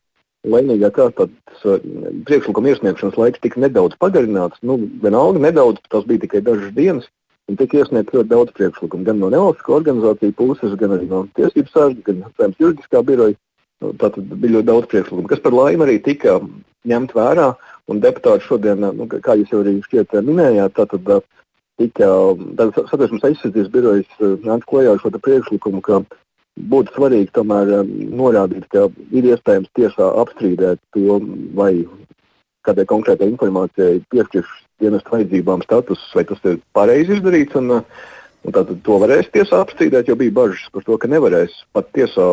Laimīgā 0.47 0.87
kārtā 0.95 1.25
tas 1.27 1.81
priekšlikuma 2.27 2.71
iesniegšanas 2.71 3.17
laiks 3.19 3.41
tika 3.43 3.59
nedaudz 3.59 3.97
pagarināts. 3.99 4.61
Nu, 4.63 4.77
vienalga, 5.03 5.41
nedaudz, 5.43 5.81
tas 5.91 6.05
bija 6.07 6.23
tikai 6.23 6.39
dažas 6.45 6.71
dienas, 6.77 7.09
un 7.51 7.59
tika 7.59 7.81
iesniegts 7.81 8.15
ļoti 8.15 8.31
daudz 8.31 8.55
priekšlikumu. 8.55 9.03
Gan 9.09 9.19
no 9.19 9.31
nevalstiskā 9.33 9.75
organizācija 9.75 10.37
puses, 10.39 10.77
gan 10.79 10.95
arī 10.95 11.09
no 11.09 11.25
tiesības 11.35 11.75
sārga, 11.75 12.05
gan 12.07 12.23
Saimnes 12.37 12.63
juridiskā 12.63 13.03
biroja. 13.03 13.35
Nu, 13.83 13.91
tātad 13.99 14.31
bija 14.31 14.57
ļoti 14.57 14.67
daudz 14.67 14.87
priekšlikumu, 14.91 15.27
kas 15.31 15.43
par 15.43 15.55
laimi 15.55 15.85
arī 15.85 15.97
tika 16.03 16.39
ņemt 16.87 17.15
vērā. 17.15 17.51
Un 17.89 17.99
deputāti 18.03 18.45
šodien, 18.45 18.83
nu, 18.95 19.07
kā 19.09 19.35
jūs 19.39 19.51
jau 19.51 19.63
arī 19.63 19.79
šķiet 19.83 20.19
minējāt, 20.23 20.75
tātad 20.77 21.23
tika 21.79 22.09
satversmes 22.91 23.23
aizsardzības 23.27 23.71
birojas 23.73 24.19
eh, 24.19 24.35
nāca 24.43 24.67
klajā 24.71 24.95
ar 24.95 25.03
šo 25.03 25.11
priekšlikumu, 25.15 25.81
ka 25.83 26.03
būtu 26.71 26.95
svarīgi 26.95 27.31
tomēr 27.35 27.73
eh, 27.79 27.91
norādīt, 28.19 28.67
ka 28.73 28.87
ir 29.15 29.31
iespējams 29.33 29.71
tiesā 29.77 30.11
apstrīdēt 30.23 30.81
to, 30.95 31.19
vai 31.57 31.73
kādai 32.67 32.85
konkrētai 32.89 33.29
informācijai 33.31 34.01
piešķirts 34.11 34.55
dienestu 34.79 35.15
vajadzībām 35.15 35.63
status, 35.65 36.03
vai 36.15 36.25
tas 36.27 36.41
ir 36.47 36.59
pareizi 36.75 37.17
izdarīts. 37.17 37.55
Un, 37.59 37.79
uh, 37.79 38.07
Un 38.47 38.55
tātad 38.55 38.77
to 38.87 38.95
varēs 39.01 39.27
tiesā 39.33 39.59
apstrīdēt, 39.59 40.07
jo 40.07 40.15
bija 40.19 40.31
bažas 40.31 40.61
par 40.71 40.85
to, 40.87 40.95
ka 41.01 41.09
nevarēs 41.11 41.57
pat 41.75 41.89
tiesā 41.95 42.27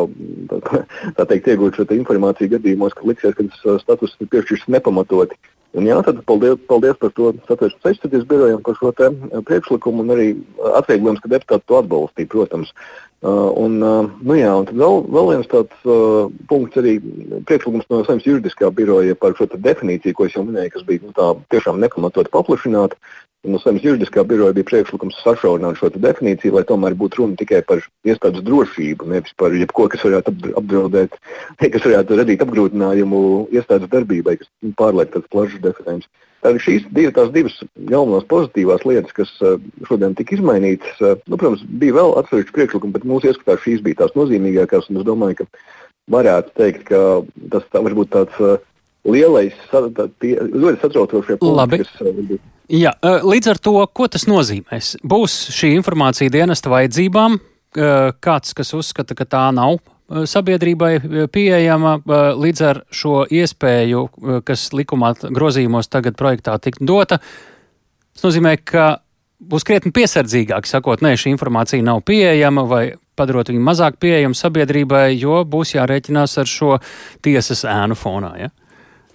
tā, 0.52 0.82
tā 1.18 1.26
teikt, 1.32 1.48
iegūt 1.50 1.80
šo 1.80 1.86
informāciju 1.96 2.52
gadījumos, 2.52 2.94
ka 2.94 3.08
liksies, 3.10 3.34
ka 3.34 3.46
uh, 3.46 3.80
status 3.82 4.14
ir 4.22 4.30
piešķirts 4.30 4.68
nepamatoti. 4.70 5.38
Un, 5.76 5.84
jā, 5.84 5.96
tad 6.04 6.22
paldies, 6.28 6.56
paldies 6.70 6.96
par 7.00 7.10
to 7.12 7.34
satversmes 7.44 7.90
aizsardzības 7.90 8.28
birojam 8.30 8.62
par 8.64 8.78
šo 8.78 8.92
eh, 8.96 9.18
priekšlikumu 9.48 10.06
un 10.06 10.14
arī 10.14 10.28
atvieglojums, 10.78 11.20
ka 11.20 11.32
deputāti 11.34 11.68
to 11.68 11.80
atbalstīja, 11.82 12.30
protams. 12.32 12.72
Uh, 13.26 13.48
un, 13.58 13.78
uh, 13.80 14.08
nu 14.28 14.34
jā, 14.36 14.50
un 14.60 14.66
tad 14.68 14.76
vēl, 14.76 14.98
vēl 15.10 15.30
viens 15.32 15.48
tāds 15.48 15.86
uh, 15.88 16.28
punkts 16.50 16.76
arī 16.78 16.98
priekšlikums 17.48 17.88
no 17.90 18.02
Saimnes 18.04 18.26
juridiskā 18.28 18.68
biroja 18.76 19.16
par 19.18 19.32
šo 19.38 19.48
definīciju, 19.54 20.14
ko 20.14 20.26
es 20.28 20.36
jau 20.36 20.44
minēju, 20.44 20.74
kas 20.74 20.84
bija 20.86 21.02
nu, 21.02 21.14
tā 21.16 21.30
tiešām 21.54 21.80
nepamatot 21.80 22.28
paplašināta. 22.30 23.00
No 23.46 23.60
Saimnes 23.62 23.84
juridiskā 23.84 24.24
biroja 24.26 24.54
bija 24.56 24.66
priekšlikums 24.66 25.18
sašaurināt 25.22 25.78
šo 25.78 25.90
definīciju, 25.94 26.54
lai 26.56 26.64
tomēr 26.66 26.96
būtu 26.98 27.22
runa 27.22 27.38
tikai 27.38 27.62
par 27.66 27.82
iestādes 28.06 28.44
drošību, 28.46 29.06
nevis 29.12 29.34
par 29.38 29.54
jebko, 29.54 29.86
kas 29.92 30.04
varētu 30.06 30.34
apdraudēt, 30.60 31.18
kas 31.74 31.86
varētu 31.86 32.20
radīt 32.20 32.44
apgrūtinājumu 32.44 33.20
iestādes 33.54 33.92
darbībai, 33.92 34.38
kas 34.42 34.50
pārliek 34.80 35.12
tāds 35.14 35.30
plašs 35.32 35.60
definējums. 35.62 36.10
Tātad 36.44 36.62
šīs 36.62 36.84
divi, 36.94 37.10
tās 37.14 37.32
divas 37.34 37.56
galvenās 37.88 38.26
pozitīvās 38.30 38.84
lietas, 38.86 39.14
kas 39.16 39.32
eh, 39.42 39.56
šodien 39.88 40.14
tika 40.18 40.36
izmainītas, 40.36 41.00
eh, 41.00 41.16
nu, 41.26 41.38
protams, 41.40 41.64
bija 41.80 41.96
vēl 41.96 42.14
atsevišķi 42.20 42.54
priekšlikumi, 42.54 42.94
bet 42.94 43.06
mūsu 43.08 43.32
ieskatā 43.32 43.56
šīs 43.64 43.82
bija 43.82 44.02
tās 44.02 44.14
nozīmīgākās. 44.18 44.90
Es 44.92 45.06
domāju, 45.08 45.40
ka 45.40 45.48
varētu 46.12 46.54
teikt, 46.60 46.84
ka 46.90 47.00
tas 47.54 47.66
tā, 47.72 47.82
varbūt 47.82 48.12
tāds 48.14 48.38
eh, 48.44 48.60
lielais, 49.06 49.56
ļoti 49.72 50.78
satraucošie 50.82 51.38
punkti, 51.40 51.82
kas 51.82 52.44
Jā, 52.66 52.96
līdz 53.22 53.52
ar 53.52 53.60
to, 53.62 53.74
ko 53.94 54.08
tas 54.10 54.24
nozīmēs? 54.26 54.96
Būs 55.06 55.34
šī 55.54 55.70
informācija 55.76 56.32
dienesta 56.34 56.72
vajadzībām, 56.72 57.38
kāds, 58.24 58.56
kas 58.58 58.74
uzskata, 58.74 59.14
ka 59.14 59.26
tā 59.28 59.44
nav 59.54 59.78
sabiedrībai 60.06 61.28
pieejama 61.34 61.96
līdz 62.38 62.64
ar 62.66 62.82
šo 62.94 63.24
iespēju, 63.30 64.02
kas 64.46 64.68
likumā 64.74 65.12
grozījumos 65.34 65.90
tagad 65.90 66.18
projektā 66.18 66.58
tik 66.62 66.78
dota. 66.82 67.20
Tas 68.14 68.26
nozīmē, 68.26 68.56
ka 68.66 68.96
būs 69.42 69.66
krietni 69.66 69.92
piesardzīgāk 69.94 70.66
sakot, 70.66 71.02
nē, 71.04 71.14
šī 71.20 71.34
informācija 71.34 71.84
nav 71.84 72.02
pieejama 72.06 72.64
vai 72.70 72.84
padarot 73.18 73.50
viņu 73.50 73.62
mazāk 73.64 73.98
pieejamu 74.02 74.36
sabiedrībai, 74.36 75.08
jo 75.16 75.42
būs 75.48 75.74
jārēķinās 75.76 76.38
ar 76.42 76.50
šo 76.50 76.78
tiesas 77.24 77.64
ēnu 77.68 77.96
fonā. 77.98 78.32
Ja? 78.40 78.50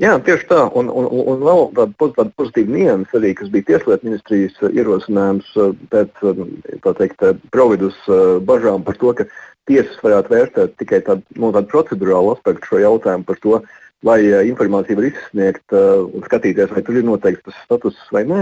Jā, 0.01 0.15
tieši 0.25 0.47
tā. 0.49 0.63
Un, 0.77 0.87
un, 0.89 1.05
un 1.05 1.43
vēl 1.45 1.67
tāda, 1.77 2.07
tāda 2.15 2.31
pozitīva 2.39 2.73
nianses 2.73 3.19
arī, 3.19 3.35
kas 3.37 3.51
bija 3.53 3.67
Tieslietu 3.67 4.07
ministrijas 4.07 4.55
uh, 4.63 4.71
ierosinājums 4.73 5.51
uh, 5.61 5.75
pēc 5.93 6.23
um, 6.25 6.55
teikt, 6.97 7.21
uh, 7.21 7.37
providus 7.53 7.99
bažām 8.47 8.81
par 8.87 8.97
to, 8.97 9.13
ka 9.19 9.27
tiesas 9.69 9.99
varētu 10.01 10.33
vērtēt 10.33 10.73
tikai 10.81 11.03
tādu, 11.05 11.21
no 11.37 11.51
tādu 11.53 11.69
procedurālu 11.69 12.33
aspektu 12.33 12.71
šo 12.71 12.81
jautājumu 12.81 13.27
par 13.29 13.39
to, 13.43 13.61
vai 14.01 14.17
informācija 14.49 14.97
var 14.97 15.05
izsniegt 15.11 15.75
un 15.77 16.23
skatīties, 16.25 16.71
vai 16.73 16.81
tur 16.81 16.97
ir 16.97 17.05
noteikts 17.05 17.45
tas 17.45 17.59
status 17.67 17.99
vai 18.09 18.23
nē. 18.25 18.39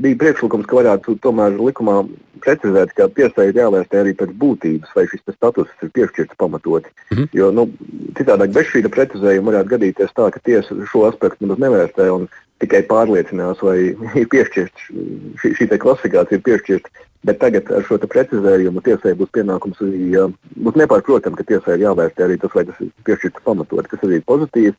Bija 0.00 0.16
priekšlikums, 0.22 0.64
ka 0.64 0.78
varētu 0.78 1.18
tomēr 1.20 1.58
likumā 1.60 1.98
precizēt, 2.46 2.94
ka 2.96 3.08
tiesai 3.18 3.50
ir 3.50 3.60
jāvērtē 3.60 4.00
arī 4.00 4.14
pēc 4.18 4.32
būtības, 4.40 4.94
vai 4.96 5.06
šis 5.10 5.24
status 5.34 5.70
ir 5.82 5.92
piešķirts 5.98 6.38
pamatoti. 6.40 6.92
Mm 7.10 7.16
-hmm. 7.18 7.28
Jo 7.40 7.50
nu, 7.50 7.68
citādi 8.18 8.52
bez 8.54 8.70
šī 8.72 8.86
precizējuma 8.88 9.50
varētu 9.52 9.72
gadīties 9.74 10.16
tā, 10.16 10.30
ka 10.30 10.40
tiesa 10.44 10.74
šo 10.92 11.06
aspektu 11.10 11.44
nemaz 11.44 11.58
nevērtē 11.64 12.08
un 12.14 12.28
tikai 12.62 12.82
pārliecinās, 12.92 13.60
vai 13.62 13.78
ir 14.20 14.30
piešķirts 14.32 14.88
šī, 15.42 15.52
šī 15.58 15.78
klasifikācija 15.78 16.38
ir 16.38 16.46
piešķirta. 16.48 16.88
Bet 17.26 17.38
tagad 17.42 17.70
ar 17.74 17.82
šo 17.82 17.98
precizējumu 17.98 18.82
tiesai 18.86 19.16
būs 19.18 19.32
pienākums 19.34 19.80
arī, 19.82 20.32
būs 20.62 20.76
nepārprotami, 20.78 21.36
ka 21.36 21.44
tiesai 21.48 21.74
ir 21.74 21.86
jāvērtē 21.88 22.24
arī 22.24 22.36
tas, 22.38 22.52
vai 22.54 22.64
tas 22.68 22.78
ir 22.80 22.92
piešķirts 23.08 23.42
pamatot, 23.44 23.88
kas 23.90 24.04
arī 24.06 24.20
ir 24.20 24.28
pozitīvi. 24.30 24.76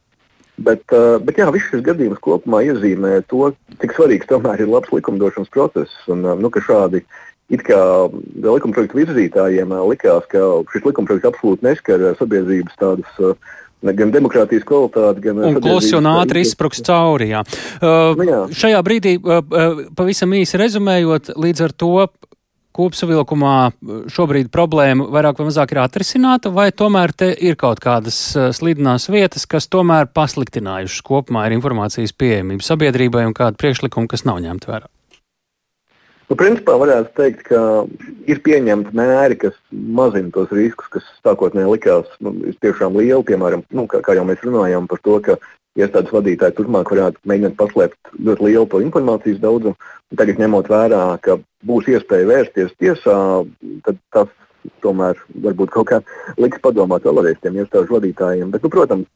Bet, 0.58 0.82
uh, 0.90 1.20
bet 1.22 1.38
jā, 1.38 1.46
viss 1.54 1.70
šis 1.70 1.84
gadījums 1.86 2.22
kopumā 2.24 2.64
iezīmē 2.66 3.20
to, 3.30 3.52
cik 3.82 3.94
svarīgs 3.94 4.30
tomēr 4.30 4.64
ir 4.64 4.72
labs 4.72 4.90
likumdošanas 4.90 5.52
process. 5.54 5.94
Un, 6.10 6.26
uh, 6.26 6.40
nu, 6.40 6.50
šādi 6.50 7.04
it 7.54 7.64
kā 7.68 7.80
likumprojektu 8.44 9.00
virzītājiem 9.02 9.72
uh, 9.72 9.86
likās, 9.90 10.26
ka 10.32 10.44
šis 10.74 10.90
likumprojekts 10.90 11.32
absolūti 11.32 11.68
neskar 11.68 12.04
sabiedrības 12.20 12.80
tādas 12.80 13.38
gan 13.98 14.12
demokrātijas 14.12 14.66
kvalitāti, 14.68 15.24
gan 15.28 15.44
arī 15.44 15.62
klusi 15.62 15.94
un 15.98 16.10
ātri 16.10 16.42
izspruks 16.44 16.82
cauri. 16.86 17.30
Jā. 17.36 17.44
Uh, 17.78 18.16
nu, 18.18 18.26
jā. 18.28 18.40
Šajā 18.64 18.82
brīdī, 18.86 19.18
uh, 19.22 19.84
pavisam 19.98 20.34
īsi 20.38 20.60
rezumējot, 20.60 21.36
līdz 21.38 21.68
ar 21.68 21.76
to 21.78 21.94
kopsavilkumā 22.78 23.54
šobrīd 24.14 24.52
problēma 24.54 25.08
vairāk 25.14 25.40
vai 25.40 25.48
mazāk 25.48 25.74
ir 25.74 25.82
atrisināta, 25.82 26.52
vai 26.54 26.68
tomēr 26.70 27.14
te 27.18 27.32
ir 27.34 27.58
kaut 27.58 27.82
kādas 27.82 28.20
slidinās 28.54 29.10
vietas, 29.10 29.48
kas 29.50 29.66
tomēr 29.74 30.12
pasliktinājušas 30.14 31.02
kopumā 31.08 31.48
ir 31.48 31.58
informācijas 31.58 32.14
pieejamību 32.14 32.68
sabiedrībai 32.68 33.26
un 33.30 33.34
kādu 33.38 33.58
priekšlikumu, 33.64 34.12
kas 34.12 34.28
nav 34.30 34.44
ņemt 34.46 34.70
vērā? 34.70 34.86
Nu, 36.28 36.36
principā 36.36 36.76
varētu 36.76 37.14
teikt, 37.16 37.46
ka 37.48 37.60
ir 38.28 38.42
pieņemti 38.44 38.96
mēri, 39.00 39.38
kas 39.40 39.56
mazina 39.72 40.34
tos 40.36 40.52
riskus, 40.52 40.90
kas 40.92 41.06
sākotnēji 41.24 41.72
likās 41.72 42.10
nu, 42.20 42.34
tiešām 42.64 42.98
lieli. 43.00 43.24
Piemēram, 43.30 43.64
nu, 43.72 43.86
kā, 43.88 44.02
kā 44.04 44.18
jau 44.18 44.26
mēs 44.28 44.44
runājām 44.44 44.90
par 44.92 45.00
to, 45.08 45.22
ka 45.24 45.38
iestādes 45.80 46.12
vadītāji 46.12 46.58
turpmāk 46.58 46.92
varētu 46.92 47.24
mēģināt 47.32 47.56
paslēpt 47.60 48.12
ļoti 48.20 48.48
lielu 48.50 48.68
to 48.74 48.82
informācijas 48.84 49.40
daudzumu. 49.44 49.80
Tagad, 50.20 50.42
ņemot 50.44 50.68
vērā, 50.74 51.06
ka 51.24 51.38
būs 51.68 51.88
iespēja 51.94 52.28
vērsties 52.34 52.76
tiesā, 52.82 53.18
tad 53.88 54.04
tas 54.16 54.34
tomēr 54.84 55.20
varbūt 55.44 55.72
kaut 55.72 55.90
kā 55.92 56.02
liks 56.42 56.60
padomāt 56.64 57.08
vēlreiz 57.08 57.40
tiem 57.40 57.62
iestāžu 57.62 57.98
vadītājiem. 57.98 58.52
Bet, 58.52 58.66
nu, 58.66 58.72
protams, 58.74 59.08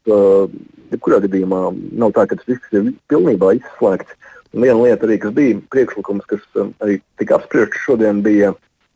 jebkurā 0.93 1.19
gadījumā 1.25 1.63
nav 1.99 2.15
tā, 2.15 2.27
ka 2.27 2.39
tas 2.39 2.47
risks 2.47 2.77
ir 2.77 2.93
pilnībā 3.11 3.57
izslēgts. 3.59 4.15
Viena 4.51 4.79
lieta 4.81 5.07
arī, 5.07 5.17
kas 5.23 5.31
bija 5.35 5.59
priekšlikums, 5.71 6.25
kas 6.27 6.43
um, 6.59 6.73
arī 6.83 6.99
tika 7.21 7.37
apspriests 7.37 7.85
šodien, 7.85 8.19
bija 8.25 8.51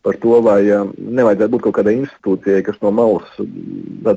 par 0.05 0.17
to, 0.21 0.37
vai 0.45 0.59
um, 0.69 0.91
nevajadzētu 1.17 1.51
būt 1.55 1.63
kaut 1.65 1.75
kādai 1.79 1.95
institūcijai, 1.97 2.61
kas 2.67 2.77
no 2.85 2.91
malas 2.93 3.25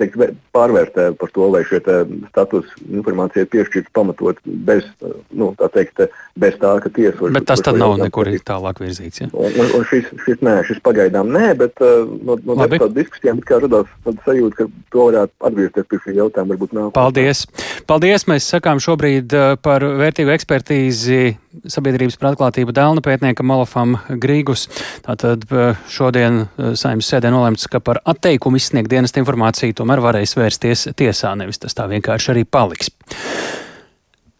teikt, 0.02 0.18
pārvērtē 0.52 1.06
par 1.16 1.30
to, 1.32 1.46
vai 1.54 1.62
šie 1.64 1.80
status 2.28 2.74
informācija 2.92 3.46
ir 3.46 3.48
piešķirta 3.54 3.94
pamatot 3.96 4.42
bez, 4.68 4.84
nu, 5.32 5.54
tā 5.56 5.70
teikt, 5.72 6.04
bez 6.36 6.58
tā, 6.60 6.74
ka 6.84 6.92
tiesa 6.92 7.16
var. 7.22 7.32
Bet 7.38 7.48
tas 7.48 7.64
tad 7.64 7.80
nav 7.80 7.96
nekur 8.02 8.28
tālāk 8.44 8.82
virzīts. 8.84 9.22
Ja? 9.24 9.30
Un, 9.32 9.56
un, 9.78 9.86
šis, 9.88 10.12
šis, 10.26 10.42
nē, 10.44 10.58
šis 10.68 10.82
pagaidām 10.84 11.32
nē, 11.32 11.54
bet 11.62 11.80
uh, 11.80 12.04
no, 12.20 12.36
no 12.36 12.58
deputātu 12.60 12.92
diskusijām 13.00 13.40
kā 13.48 13.62
radās 13.64 13.88
sajūta, 14.26 14.60
ka 14.60 14.92
to 14.92 15.08
varētu 15.08 15.48
atgriezties 15.48 15.88
pie 15.88 16.02
šī 16.04 16.18
jautājuma. 16.20 16.90
Paldies! 16.92 17.46
Paldies! 17.88 18.28
Mēs 18.28 18.52
sakām 18.52 18.84
šobrīd 18.84 19.32
par 19.64 19.88
vērtīgu 20.04 20.36
ekspertīzi 20.36 21.22
sabiedrības 21.68 22.18
par 22.20 22.32
atklātību 22.32 22.74
Dēlna 22.76 23.02
pētniekam 23.04 23.54
Olafam 23.54 23.96
Grīgus. 24.08 24.66
Tātad 25.06 25.46
uh, 25.52 25.78
šodien 25.90 26.46
saimnes 26.56 27.08
sēdē 27.08 27.32
nolēmts, 27.34 27.68
ka 27.72 27.80
par 27.84 28.02
atteikumu 28.08 28.60
izsniegt 28.60 28.90
dienesta 28.92 29.22
informāciju 29.22 29.80
tomēr 29.80 30.02
varēs 30.04 30.36
vērsties 30.38 30.90
tiesā, 30.98 31.34
nevis 31.38 31.62
tas 31.62 31.76
tā 31.78 31.88
vienkārši 31.90 32.34
arī 32.34 32.44
paliks. 32.48 32.92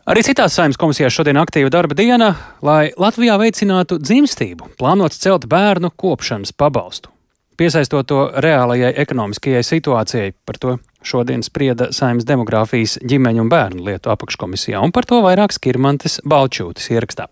Arī 0.09 0.23
citās 0.25 0.55
saimnes 0.57 0.79
komisijās 0.81 1.13
šodien 1.13 1.37
aktīva 1.37 1.69
darba 1.69 1.93
diena, 1.93 2.31
lai 2.65 2.95
Latvijā 2.97 3.35
veicinātu 3.37 3.99
dzimstību, 4.01 4.71
plānots 4.81 5.21
celt 5.21 5.45
bērnu 5.53 5.91
kopšanas 6.01 6.55
pabalstu. 6.57 7.13
Piesaistot 7.61 8.09
to 8.09 8.23
reālajai 8.41 8.95
ekonomiskajai 9.03 9.61
situācijai, 9.67 10.31
par 10.49 10.61
to 10.63 10.79
šodien 11.03 11.45
sprieda 11.47 11.91
Saimnes 11.95 12.27
demogrāfijas 12.29 12.99
ģimeņu 13.05 13.45
un 13.45 13.53
bērnu 13.53 13.85
lietu 13.91 14.13
apakškomisijā, 14.15 14.81
un 14.85 14.95
par 14.95 15.09
to 15.09 15.21
vairāk 15.25 15.55
Skirmantes 15.57 16.21
Balčūtis 16.27 16.91
ierakstā. 16.95 17.29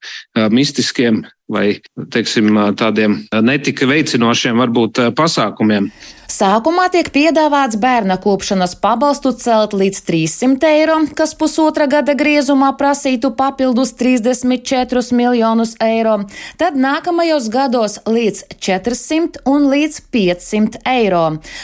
mistiskiem 0.54 1.24
vai 1.54 1.78
teiksim, 2.14 2.56
tādiem 2.80 3.18
netika 3.44 3.88
veicinošiem 3.90 4.60
varbūt 4.64 5.02
pasākumiem. 5.18 5.90
Sākumā 6.32 6.88
tiek 6.90 7.12
piedāvāts 7.14 7.78
bērna 7.78 8.16
kopšanas 8.22 8.74
pabalstu 8.82 9.34
celt 9.38 9.76
līdz 9.78 10.00
300 10.08 10.72
eiro, 10.80 10.96
kas 11.18 11.36
pusotra 11.38 11.86
gada 11.92 12.16
griezumā 12.18 12.72
prasītu 12.80 13.34
papildus 13.84 13.94
34 13.94 15.12
miljonus 15.12 15.76
eiro, 15.80 16.24
tad 16.58 16.76
nākamajos 16.76 17.50
gados 17.52 18.00
līdz 18.06 18.44
400 18.60 19.44
un 19.46 19.68
līdz 19.72 20.00
500 20.12 20.80
eiro. 20.86 21.24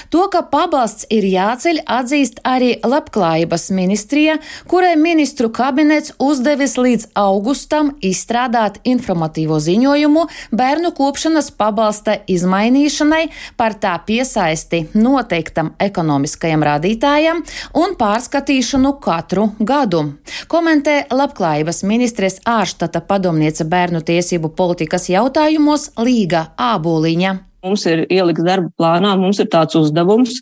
To, 0.09 0.27
ka 0.31 0.43
pabalsts 0.51 1.07
ir 1.09 1.23
jāceļ, 1.23 1.83
atzīst 1.87 2.41
arī 2.43 2.79
Labklājības 2.83 3.69
ministrija, 3.71 4.37
kurai 4.67 4.95
ministru 4.97 5.49
kabinets 5.49 6.13
uzdevis 6.19 6.77
līdz 6.77 7.11
augustam 7.15 7.93
izstrādāt 8.01 8.79
informatīvo 8.83 9.59
ziņojumu 9.59 10.25
bērnu 10.51 10.91
kopšanas 10.97 11.51
pabalsta 11.51 12.19
izmainīšanai 12.27 13.29
par 13.57 13.77
tā 13.79 13.95
piesaisti 14.05 14.19
iesaisti 14.19 14.99
noteiktam 14.99 15.73
ekonomiskajam 15.79 16.63
rādītājam 16.65 17.43
un 17.79 17.95
pārskatīšanu 17.99 18.95
katru 19.03 19.49
gadu. 19.59 20.03
Komentē 20.49 21.05
Labklājības 21.11 21.83
ministres 22.09 22.39
ārštata 22.49 23.03
padomniece 23.05 23.67
bērnu 23.69 23.99
tiesību 24.01 24.49
politikas 24.57 25.03
jautājumos 25.11 25.91
Līga 26.01 26.55
Āboliņa. 26.57 27.35
Mums 27.61 27.83
ir 27.85 28.07
ielikts 28.09 28.41
darba 28.41 28.71
plānā, 28.73 29.11
mums 29.19 29.37
ir 29.37 29.45
tāds 29.45 29.75
uzdevums 29.77 30.39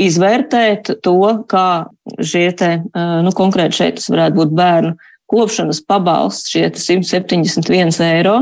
izvērtēt 0.00 1.02
to, 1.04 1.44
kā 1.50 1.90
šie 2.24 2.46
te, 2.56 2.70
nu, 2.96 3.32
konkrēti 3.36 3.76
šeit 3.76 4.00
varētu 4.08 4.38
būt 4.38 4.54
bērnu 4.56 4.94
kopšanas 5.28 5.82
pabalsts, 5.84 6.54
šie 6.54 6.70
171 6.72 8.00
eiro, 8.06 8.38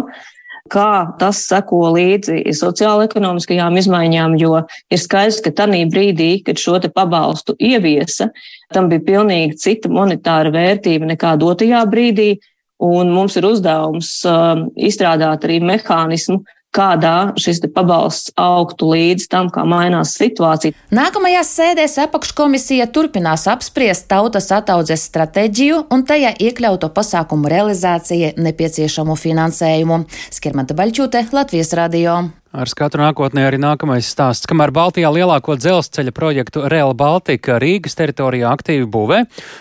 kā 0.71 1.17
tas 1.19 1.41
seko 1.49 1.89
līdzi 1.97 2.45
sociālo-ekonomiskajām 2.55 3.81
izmaiņām, 3.81 4.37
jo 4.39 4.61
ir 4.87 5.03
skaidrs, 5.03 5.41
ka 5.43 5.51
tajā 5.51 5.89
brīdī, 5.91 6.45
kad 6.47 6.63
šo 6.63 6.79
pabalstu 6.95 7.57
ieviesa, 7.59 8.31
tam 8.71 8.87
bija 8.93 9.03
pilnīgi 9.03 9.59
cita 9.59 9.91
monetāra 9.91 10.55
vērtība 10.55 11.11
nekā 11.17 11.35
dotajā 11.43 11.83
brīdī. 11.91 12.37
Un 12.79 13.11
mums 13.11 13.35
ir 13.39 13.47
uzdevums 13.49 14.13
uh, 14.29 14.61
izstrādāt 14.79 15.47
arī 15.49 15.59
mehānismu, 15.67 16.45
kādā 16.75 17.33
šis 17.41 17.61
pabalsts 17.75 18.33
augtu 18.39 18.91
līdz 18.93 19.29
tam, 19.33 19.51
kā 19.53 19.65
mainās 19.69 20.15
situācija. 20.19 20.77
Nākamajās 20.95 21.53
sēdēs 21.59 21.99
apakškomisija 22.05 22.89
turpinās 22.95 23.47
apspriest 23.51 24.09
tautas 24.11 24.51
ataudzes 24.55 25.07
stratēģiju 25.11 25.85
un 25.95 26.05
tajā 26.09 26.35
iekļauto 26.49 26.91
pasākumu 26.95 27.51
realizācijai 27.53 28.35
nepieciešamo 28.39 29.17
finansējumu. 29.19 30.05
Skirmanta 30.35 30.77
Baļķūte, 30.79 31.29
Latvijas 31.33 31.75
radio. 31.79 32.21
Ar 32.49 32.65
skatu 32.65 32.97
nākotnē 32.97 33.43
arī 33.45 33.59
nākamais 33.61 34.09
stāsts. 34.09 34.49
Kamēr 34.49 34.73
Baltijā 34.73 35.11
lielāko 35.13 35.59
dzelzceļa 35.61 36.15
projektu 36.17 36.65
Real 36.73 36.95
Baltica 36.97 37.59
Rīgas 37.61 37.99
teritorijā 37.99 38.49
aktīvi 38.57 38.89
būvē, 38.89 39.19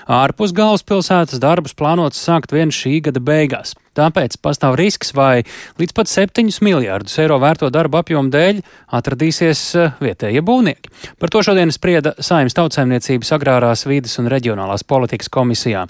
ārpus 0.08 0.56
galvaspilsētas 0.56 1.43
darbus 1.43 1.76
plānots 1.76 2.24
sākt 2.24 2.56
vien 2.56 2.72
šī 2.72 3.02
gada 3.10 3.20
beigās. 3.20 3.76
Tāpēc 3.98 4.38
pastāv 4.44 4.76
risks, 4.78 5.14
vai 5.18 5.42
līdz 5.82 5.96
pat 5.98 6.12
7 6.12 6.52
miljārdus 6.66 7.18
eiro 7.24 7.40
vērto 7.42 7.70
darbu 7.74 8.02
apjomu 8.02 8.30
dēļ 8.34 8.62
atradīsies 8.98 9.64
eh, 9.76 9.96
vietējie 10.04 10.44
būvnieki. 10.46 10.92
Par 11.18 11.34
to 11.34 11.42
šodien 11.46 11.74
sprieda 11.74 12.14
Saimnes 12.22 12.56
tautsēmniecības 12.58 13.34
agrārās 13.38 13.88
vīdes 13.90 14.18
un 14.22 14.30
reģionālās 14.34 14.86
politikas 14.88 15.32
komisijā. 15.34 15.88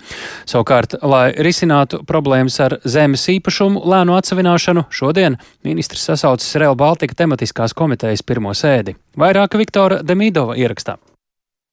Savukārt, 0.48 0.98
lai 1.04 1.32
risinātu 1.36 2.04
problēmas 2.08 2.60
ar 2.64 2.80
zemes 2.88 3.28
īpašumu 3.36 3.84
lēnu 3.88 4.16
atsevināšanu, 4.18 4.88
šodien 4.90 5.40
ministrs 5.68 6.08
sasaucis 6.08 6.56
Real 6.62 6.80
Baltica 6.80 7.18
tematiskās 7.18 7.76
komitejas 7.78 8.24
pirmo 8.24 8.56
sēdi. 8.56 8.96
Vairāk 9.20 9.60
Viktora 9.60 10.02
Demidova 10.06 10.56
ierakstā. 10.56 10.98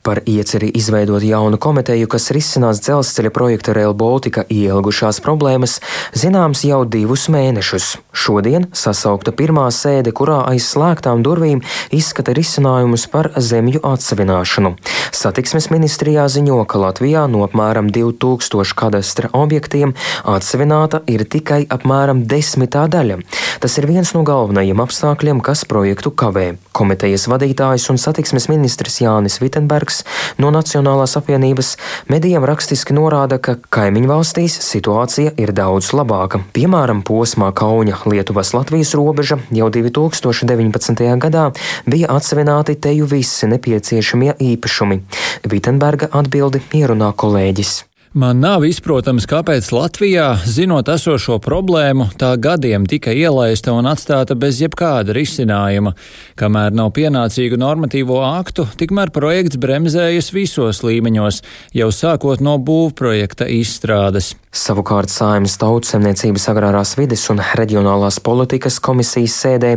Par 0.04 0.18
ieceri 0.26 0.68
izveidot 0.76 1.22
jaunu 1.24 1.56
komiteju, 1.56 2.04
kas 2.12 2.28
risinās 2.36 2.82
dzelzceļa 2.84 3.30
projekta 3.32 3.72
Rail 3.72 3.94
Baltica 3.96 4.42
ielgušās 4.52 5.22
problēmas, 5.24 5.78
zināms 6.12 6.60
jau 6.68 6.82
divus 6.84 7.24
mēnešus. 7.32 7.86
Šodien 8.12 8.66
sasaukta 8.76 9.32
pirmā 9.32 9.64
sēde, 9.72 10.12
kurā 10.12 10.42
aiz 10.50 10.66
slēgtām 10.74 11.22
durvīm 11.24 11.62
izskata 11.88 12.34
risinājumus 12.36 13.06
par 13.14 13.30
zemju 13.32 13.80
atsevināšanu. 13.80 14.74
Satiksmes 15.14 15.70
ministrijā 15.72 16.26
ziņo, 16.28 16.60
ka 16.68 16.82
Latvijā 16.84 17.24
no 17.32 17.40
apmēram 17.48 17.88
2000 17.88 18.76
kadastra 18.76 19.32
objektiem 19.32 19.96
atsevināta 20.28 21.00
ir 21.08 21.24
tikai 21.24 21.62
apmēram 21.78 22.26
desmitā 22.28 22.84
daļa. 22.92 23.22
Tas 23.64 23.78
ir 23.80 23.88
viens 23.88 24.12
no 24.12 24.20
galvenajiem 24.28 24.84
apstākļiem, 24.84 25.40
kas 25.40 25.64
projektu 25.64 26.12
kavē. 26.12 26.58
Komitejas 26.76 27.24
vadītājs 27.30 27.88
un 27.88 28.02
satiksmes 28.02 28.50
ministrs 28.52 29.00
Jānis 29.00 29.40
Vitenbergs 29.40 29.93
Kungs 29.94 30.38
no 30.38 30.50
Nacionālās 30.50 31.14
apvienības 31.18 31.74
medijiem 32.10 32.44
rakstiski 32.44 32.94
norāda, 32.96 33.38
ka 33.38 33.56
kaimiņu 33.74 34.10
valstīs 34.10 34.56
situācija 34.64 35.34
ir 35.38 35.52
daudz 35.54 35.92
labāka. 35.94 36.40
Piemēram, 36.56 37.04
posmā 37.06 37.52
Kauņa 37.54 38.02
Lietuvas 38.10 38.54
Latvijas 38.56 38.94
robeža 38.98 39.38
jau 39.54 39.70
2019. 39.70 41.06
gadā 41.22 41.46
bija 41.86 42.10
atsevināti 42.16 42.74
teju 42.74 43.06
visi 43.06 43.50
nepieciešamie 43.50 44.34
īpašumi. 44.40 45.02
Vitenberga 45.50 46.10
atbildi 46.12 46.62
ierunā 46.74 47.12
kolēģis. 47.14 47.93
Man 48.14 48.38
nav 48.38 48.62
izprotams, 48.62 49.24
kāpēc 49.26 49.72
Latvijā, 49.74 50.28
zinot 50.46 50.86
esošo 50.92 51.40
problēmu, 51.42 52.04
tā 52.14 52.28
gadiem 52.38 52.84
tika 52.86 53.10
ielaista 53.10 53.72
un 53.74 53.88
atstāta 53.90 54.36
bez 54.38 54.60
jebkāda 54.62 55.10
risinājuma. 55.16 55.96
Kamēr 56.38 56.76
nav 56.78 56.92
pienācīgu 56.94 57.58
normatīvo 57.58 58.20
aktu, 58.22 58.68
tikmēr 58.78 59.10
projekts 59.10 59.58
bremzējas 59.58 60.30
visos 60.30 60.84
līmeņos, 60.86 61.40
jau 61.74 61.90
sākot 61.90 62.38
no 62.38 62.54
būvprojekta 62.62 63.50
izstrādes. 63.50 64.36
Savukārt 64.54 65.10
Saimnes 65.10 65.58
tautsemniecības 65.58 66.46
agrārās 66.54 66.94
vides 66.94 67.26
un 67.34 67.42
reģionālās 67.58 68.20
politikas 68.22 68.78
komisijas 68.78 69.34
sēdē 69.42 69.72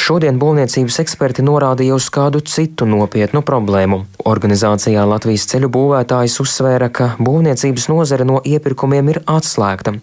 šodien 0.00 0.40
būvniecības 0.40 1.02
eksperti 1.04 1.44
norādīja 1.44 2.00
uz 2.00 2.08
kādu 2.08 2.40
citu 2.40 2.88
nopietnu 2.88 3.44
problēmu. 3.44 4.06
Organizācijā 4.28 5.02
Latvijas 5.08 5.44
ceļu 5.50 5.70
būvētājs 5.72 6.38
uzsvēra, 6.44 6.88
ka 6.94 7.12
būvniecības 7.22 7.88
nozare 7.90 8.26
no 8.28 8.40
iepirkumiem 8.46 9.10
ir 9.12 9.20
atslēgta. 9.30 9.96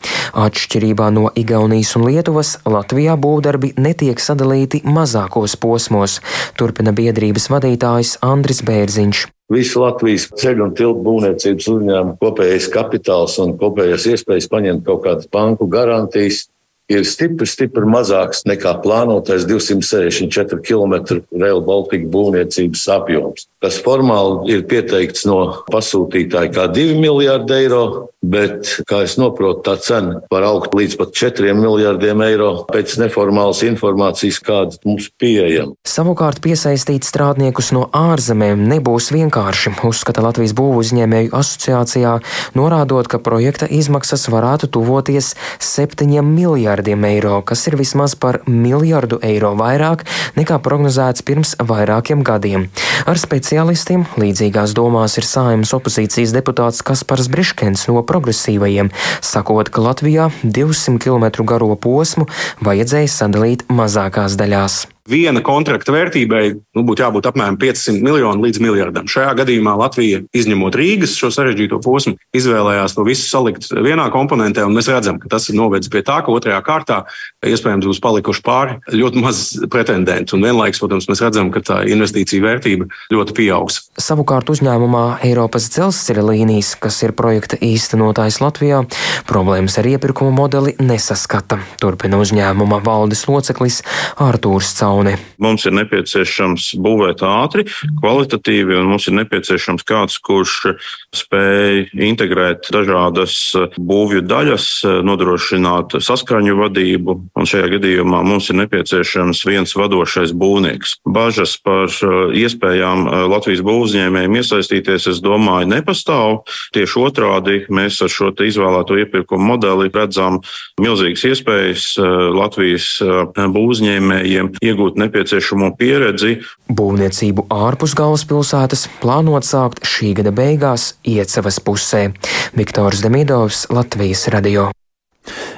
Atšķirībā 0.46 1.10
no 1.16 1.30
Igaunijas 1.40 1.96
un 2.00 2.08
Lietuvas, 2.10 2.58
Latvijā 2.70 3.16
būvdarbi 3.20 3.74
netiek 3.80 4.22
sadalīti 4.22 4.84
mazākos 4.86 5.56
posmos, 5.60 6.20
turpina 6.60 6.94
biedrības 6.96 7.50
vadītājs 7.54 8.18
Andris 8.26 8.64
Bērziņš. 8.68 9.26
Visu 9.50 9.82
Latvijas 9.82 10.28
ceļu 10.38 10.68
un 10.68 10.76
tiltu 10.78 11.02
būvniecības 11.08 11.68
uzņēmumu 11.72 12.20
kopējais 12.22 12.70
kapitāls 12.74 13.40
un 13.42 13.56
kopējās 13.58 14.06
iespējas 14.12 14.50
paņemt 14.52 14.86
kaut 14.86 15.02
kādas 15.08 15.32
banku 15.34 15.66
garantijas 15.72 16.46
ir 16.90 17.06
stipri, 17.06 17.48
stipri 17.48 17.86
mazāks 17.90 18.44
nekā 18.50 18.74
plānotais 18.84 19.46
264 19.50 20.60
km 20.66 21.22
Rail 21.38 21.62
Baltica 21.66 22.10
būvniecības 22.10 22.86
apjoms. 22.98 23.48
Tas 23.60 23.78
formāli 23.84 24.56
ir 24.56 24.64
pieteikts 24.70 25.26
no 25.28 25.40
pasūtītāja 25.70 26.54
kā 26.56 26.68
2 26.72 26.96
miljārdi 27.00 27.58
eiro, 27.60 27.84
bet, 28.24 28.72
kā 28.88 29.04
es 29.06 29.18
saprotu, 29.20 29.62
tā 29.68 29.76
cena 29.84 30.22
var 30.32 30.46
augt 30.48 30.74
līdz 30.76 30.96
pat 31.00 31.14
4 31.16 31.54
miljardiem 31.58 32.24
eiro 32.24 32.50
pēc 32.72 32.96
neformālas 33.02 33.62
informācijas, 33.68 34.40
kāda 34.44 34.80
mums 34.88 35.10
pieejama. 35.20 35.76
Savukārt 35.88 36.40
piesaistīt 36.44 37.08
strādniekus 37.08 37.74
no 37.76 37.86
ārzemēm 37.96 38.64
nebūs 38.72 39.12
vienkārši, 39.16 39.76
uzskata 39.90 40.24
Latvijas 40.24 40.56
būvu 40.58 40.80
uzņēmēju 40.86 41.36
asociācijā, 41.36 42.16
norādot, 42.58 43.12
ka 43.12 43.20
projekta 43.24 43.68
izmaksas 43.68 44.28
varētu 44.32 44.72
tuvoties 44.72 45.34
7 45.60 46.24
miljardiem 46.24 46.79
miljardiem 46.80 47.04
eiro, 47.04 47.42
kas 47.44 47.68
ir 47.68 47.76
vismaz 47.76 48.16
par 48.16 48.40
miljardu 48.48 49.20
eiro 49.22 49.52
vairāk 49.60 50.06
nekā 50.38 50.60
prognozēts 50.64 51.24
pirms 51.28 51.56
vairākiem 51.60 52.24
gadiem. 52.24 52.70
Ar 53.06 53.20
speciālistiem 53.20 54.06
līdzīgās 54.16 54.74
domās 54.74 55.18
ir 55.18 55.28
sājums 55.28 55.74
opozīcijas 55.76 56.32
deputāts 56.32 56.82
Kaspars 56.82 57.28
Briškens 57.28 57.88
no 57.90 58.00
progresīvajiem, 58.04 58.92
sakot, 59.22 59.70
ka 59.70 59.82
Latvijā 59.82 60.30
200 60.44 61.00
km 61.04 61.44
garo 61.44 61.76
posmu 61.76 62.30
vajadzēja 62.64 63.12
sadalīt 63.12 63.68
mazākās 63.68 64.40
daļās 64.40 64.86
viena 65.10 65.42
kontrakta 65.46 65.94
vērtībai 65.94 66.44
nu, 66.56 66.84
būtu 66.86 67.04
jābūt 67.04 67.30
apmēram 67.30 67.58
500 67.60 68.04
miljonu 68.06 68.46
līdz 68.46 68.62
miljardam. 68.64 69.10
Šajā 69.10 69.34
gadījumā 69.42 69.76
Latvija, 69.80 70.22
izņemot 70.36 70.78
Rīgas 70.78 71.16
šo 71.20 71.32
sarežģīto 71.34 71.82
posmu, 71.84 72.16
izvēlējās 72.36 72.96
to 72.98 73.06
visu 73.08 73.28
salikt 73.30 73.70
vienā 73.74 74.10
komponentē, 74.14 74.66
un 74.68 74.76
mēs 74.78 74.90
redzam, 74.92 75.20
ka 75.22 75.32
tas 75.32 75.50
ir 75.50 75.58
novedis 75.60 75.92
pie 75.92 76.04
tā, 76.06 76.20
ka 76.26 76.34
otrajā 76.34 76.60
kārtā 76.66 77.02
iespējams 77.46 77.88
būs 77.90 78.02
palikuši 78.04 78.44
pāri 78.46 78.78
ļoti 78.94 79.24
maz 79.24 79.42
pretendentu. 79.72 80.38
Un 80.38 80.46
vienlaikus, 80.48 80.82
protams, 80.84 81.10
mēs 81.12 81.24
redzam, 81.26 81.52
ka 81.54 81.64
tā 81.66 81.82
investīcija 81.90 82.44
vērtība 82.46 82.90
ļoti 83.14 83.36
pieaugs. 83.38 83.82
Savukārt 84.00 84.52
uzņēmumā 84.54 85.06
Eiropas 85.28 85.70
dzelzceļa 85.74 86.26
līnijas, 86.32 86.76
kas 86.80 87.02
ir 87.06 87.16
projekta 87.18 87.60
īstenotājs 87.64 88.42
Latvijā, 88.44 88.84
problēmas 89.30 89.80
ar 89.82 89.90
iepirkumu 89.90 90.34
modeli 90.36 90.76
nesaskata. 90.80 91.60
Turpina 91.82 92.20
uzņēmuma 92.22 92.82
valdes 92.86 93.26
loceklis 93.30 93.82
Artūrs 94.20 94.76
Caun 94.80 94.99
jauni. 95.00 95.18
Mums 95.40 95.66
ir 95.66 95.76
nepieciešams 95.78 96.74
būvēt 96.84 97.24
ātri, 97.24 97.66
kvalitatīvi, 98.00 98.76
un 98.80 98.90
mums 98.92 99.08
ir 99.08 99.16
nepieciešams 99.20 99.86
kāds, 99.88 100.20
kurš 100.20 100.76
spēj 101.16 101.90
integrēt 101.94 102.70
dažādas 102.74 103.56
būvju 103.80 104.24
daļas, 104.28 104.68
nodrošināt 105.06 105.98
saskaņu 106.04 106.58
vadību, 106.60 107.16
un 107.36 107.50
šajā 107.50 107.72
gadījumā 107.76 108.22
mums 108.28 108.50
ir 108.52 108.60
nepieciešams 108.64 109.44
viens 109.48 109.76
vadošais 109.76 110.34
būvnieks. 110.36 111.00
Bažas 111.08 111.56
par 111.64 111.88
uh, 111.88 112.34
iespējām 112.36 113.08
uh, 113.08 113.24
Latvijas 113.32 113.64
būvuzņēmējiem 113.66 114.40
iesaistīties, 114.42 115.10
es 115.14 115.24
domāju, 115.24 115.70
nepastāv. 115.72 116.44
Tieši 116.76 117.02
otrādi 117.02 117.62
mēs 117.72 118.02
ar 118.06 118.12
šo 118.12 118.32
izvēlēto 118.40 118.98
iepirkumu 119.00 119.54
modeli 119.54 119.90
redzam 119.94 120.40
milzīgas 120.82 121.26
iespējas 121.32 121.88
uh, 122.00 122.30
Latvijas 122.36 122.90
būvuzņēmējiem 123.00 124.52
iegūt 124.64 124.89
iegūt 124.90 124.98
nepieciešamo 124.98 125.76
pieredzi. 125.78 126.40
Būvniecību 126.70 127.48
ārpus 127.50 127.96
galvaspilsētas 127.98 128.88
plānot 129.02 129.46
sākt 129.46 129.86
šī 129.86 130.16
gada 130.18 130.32
beigās 130.32 130.98
Iecavas 131.06 131.60
pusē. 131.60 132.14
Viktors 132.56 133.04
Demidovs, 133.04 133.70
Latvijas 133.70 134.28
radio. 134.30 134.72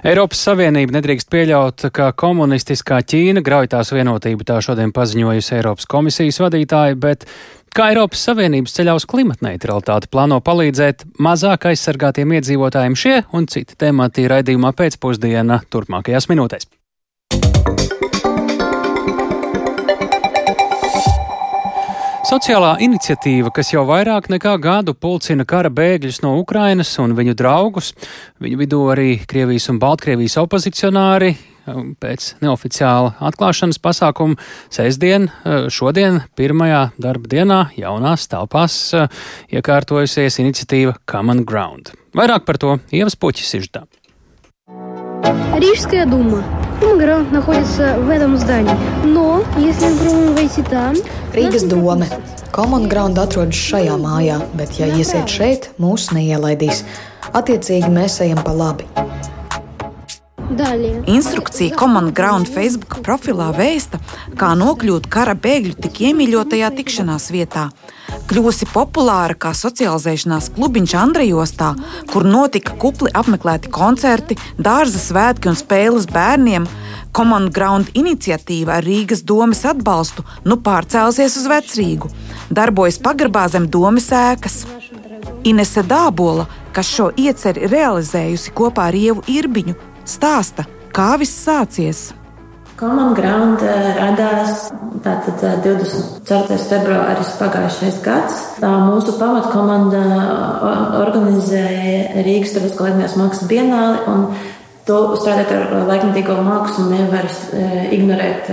Eiropas 0.04 0.42
Savienība 0.42 0.98
nedrīkst 0.98 1.30
pieļaut, 1.32 1.92
ka 1.94 2.12
komunistiskā 2.18 3.00
Ķīna 3.06 3.44
grauj 3.46 3.70
tās 3.72 3.94
vienotību, 3.94 4.44
tā 4.44 4.60
šodien 4.60 4.92
paziņojusi 4.92 5.56
Eiropas 5.60 5.88
komisijas 5.88 6.42
vadītāja, 6.42 6.98
bet 7.00 7.28
kā 7.72 7.92
Eiropas 7.94 8.26
Savienības 8.26 8.76
ceļā 8.76 8.98
uz 8.98 9.06
klimatneutralitāti 9.08 10.12
plāno 10.12 10.42
palīdzēt 10.44 11.06
mazāk 11.22 11.70
aizsargātiem 11.72 12.36
iedzīvotājiem 12.42 12.98
šie 12.98 13.18
un 13.32 13.48
citi 13.48 13.78
temati 13.80 14.28
raidījumā 14.28 14.74
pēcpusdienā 14.76 15.64
turpmākajās 15.70 16.32
minūtēs. 16.34 16.72
Sociālā 22.32 22.78
iniciatīva, 22.80 23.50
kas 23.52 23.74
jau 23.74 23.82
vairāk 23.90 24.30
nekā 24.32 24.54
gadu 24.64 24.94
pulcina 24.96 25.44
kara 25.44 25.68
bēgļus 25.68 26.22
no 26.24 26.38
Ukrainas 26.40 26.94
un 27.04 27.12
viņu 27.18 27.34
draugus, 27.36 27.90
viņu 28.40 28.60
vidū 28.62 28.80
arī 28.94 29.18
Krievijas 29.28 29.68
un 29.74 29.82
Baltkrievijas 29.82 30.38
opozicionāri, 30.40 31.34
um, 31.68 31.90
pēc 32.00 32.30
neoficiāla 32.40 33.18
atklāšanas 33.28 33.84
pasākuma 33.84 34.40
sestdien, 34.72 35.28
uh, 35.28 35.68
šodien, 35.68 36.22
pirmajā 36.40 36.86
darba 37.04 37.36
dienā, 37.36 37.62
jaunās 37.76 38.32
telpās 38.32 38.80
uh, 38.96 39.12
iekārtojusies 39.52 40.40
iniciatīva 40.40 41.02
Common 41.04 41.44
Ground. 41.44 41.92
Vairāk 42.16 42.48
par 42.48 42.64
to 42.64 42.78
Ievas 42.96 43.20
Puķis 43.20 43.58
izždā. 43.60 43.90
Рижская 45.59 46.07
дума. 46.07 46.45
Граунд 46.81 47.33
находится 47.33 47.99
в 47.99 48.11
этом 48.11 48.37
здании. 48.37 48.77
Но, 49.05 49.43
если 49.57 49.87
мы 49.89 49.97
пробуем 49.97 50.35
войти 50.35 50.63
там... 50.63 50.95
Rīgas 51.33 51.69
dome. 51.69 52.07
Common 52.53 52.89
Ground 52.89 53.19
atrodas 53.21 53.57
šajā 53.57 53.97
mājā, 54.01 54.39
bet, 54.57 54.79
ja 54.81 54.87
iesiet 54.89 55.29
šeit, 55.29 55.71
mūs 55.77 56.09
neielaidīs. 56.17 56.87
Attiecīgi 57.37 57.91
mēs 57.93 58.21
ejam 58.25 58.41
pa 58.45 58.55
labi. 58.57 58.87
Instrukcija 61.08 61.76
Common 61.80 62.12
Ground 62.14 62.50
Facebook 62.52 63.00
profilā 63.06 63.52
vēsta, 63.56 64.00
kā 64.40 64.52
nokļūt 64.60 65.08
kara 65.12 65.36
bēgļu 65.38 65.78
tik 65.86 66.02
iemīļotajā 66.10 66.72
tikšanās 66.78 67.30
vietā. 67.32 67.70
Kļuvusi 68.30 68.68
populāra 68.74 69.36
kā 69.40 69.54
socializēšanās 69.56 70.52
klubiņš 70.56 70.96
Andrejostā, 71.00 71.72
kur 72.12 72.28
notika 72.28 72.76
kupli 72.80 73.12
apmeklēti 73.16 73.72
koncerti, 73.72 74.38
dārza 74.60 75.00
svētki 75.00 75.52
un 75.52 75.60
spēles 75.60 76.10
bērniem. 76.12 76.68
Common 77.16 77.50
Ground 77.52 77.92
iniciatīva 77.98 78.78
ar 78.80 78.88
Rīgas 78.88 79.26
domas 79.28 79.66
atbalstu 79.68 80.24
nu 80.48 80.58
pārcēlusies 80.64 81.38
uz 81.42 81.48
Vecrīgu. 81.52 82.12
Darbojas 82.52 83.00
pagrabā 83.04 83.48
zem 83.52 83.68
domas 83.72 84.10
ēkas. 84.16 84.64
Inese 85.48 85.84
Dābola, 85.84 86.46
kas 86.76 86.88
šo 86.88 87.10
ieceri 87.18 87.68
realizējusi 87.72 88.54
kopā 88.56 88.92
ar 88.92 88.98
Ievu 88.98 89.24
Irbiņu, 89.32 89.76
stāsta, 90.06 90.66
kā 90.96 91.14
viss 91.22 91.46
sācies. 91.46 92.10
Common 92.82 93.14
Ground 93.14 93.62
eh, 93.62 93.92
radās 93.94 94.72
tātad 95.06 95.38
24. 95.62 96.56
Eh, 96.56 96.64
februāris 96.66 97.36
pagājušais 97.38 98.00
gads. 98.02 98.40
Tā 98.58 98.72
mūsu 98.88 99.14
pamatkomanda 99.20 100.02
organizēja 101.04 102.24
Rīgas 102.26 102.56
Starptautiskā 102.56 102.88
laikmēs 102.88 103.14
mākslas 103.22 103.52
bienāli, 103.52 104.02
un 104.10 104.26
to 104.90 104.98
strādāt 105.22 105.54
ar 105.54 105.78
laikmatīgo 105.92 106.40
mākslu 106.42 106.88
nevar 106.90 107.30
eh, 107.30 107.78
ignorēt 108.00 108.50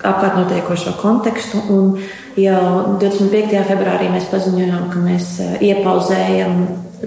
apkārt 0.00 0.40
notiekošo 0.40 0.96
kontekstu. 1.02 1.60
Un 1.68 1.92
jau 2.40 2.96
25. 2.96 3.60
februārī 3.68 4.08
mēs 4.08 4.32
paziņojām, 4.32 4.88
ka 4.88 5.04
mēs 5.04 5.30
iepauzējam 5.60 6.62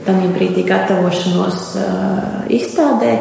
tādā 0.06 0.34
brīdī 0.38 0.70
gatavošanos 0.70 1.70
izstādē 2.54 3.14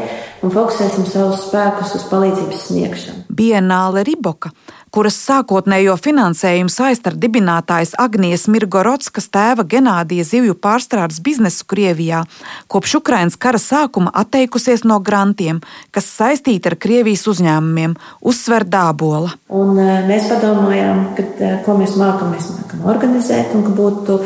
un 0.42 0.52
fokusēsim 0.54 1.06
savus 1.08 1.48
spēkus 1.48 1.94
uz 1.98 2.04
palīdzības 2.10 2.66
sniegšanu. 2.68 3.24
Bienāle 3.38 4.02
Riboka, 4.06 4.50
kuras 4.94 5.18
sākotnējo 5.22 5.94
finansējumu 6.00 6.72
saist 6.72 7.06
ar 7.10 7.16
dibinātājas 7.18 7.94
Agnijas 8.00 8.46
Mirgorodskas 8.50 9.28
tēva 9.34 9.66
Genādija 9.68 10.26
zivju 10.26 10.56
pārstrādes 10.58 11.20
biznesu 11.24 11.66
Krievijā, 11.70 12.24
kopš 12.70 12.98
Ukrainas 13.00 13.38
kara 13.40 13.60
sākuma 13.62 14.12
atteikusies 14.14 14.84
no 14.88 15.00
grantiem, 15.04 15.62
kas 15.94 16.10
saistīti 16.18 16.70
ar 16.70 16.78
Krievijas 16.80 17.26
uzņēmumiem, 17.30 17.96
uzsver 18.20 18.66
Dābola. 18.68 19.34
Un, 19.48 19.74
e, 19.78 19.98
mēs 20.08 20.30
padomājām, 20.30 21.02
ka, 21.18 21.26
e, 21.38 21.56
ko 21.66 21.78
mēs 21.78 21.98
mākam, 21.98 22.32
mēs 22.34 22.50
mākam 22.54 22.86
organizēt 22.90 23.54
un 23.58 23.66
ka 23.66 23.74
būtu 23.78 24.22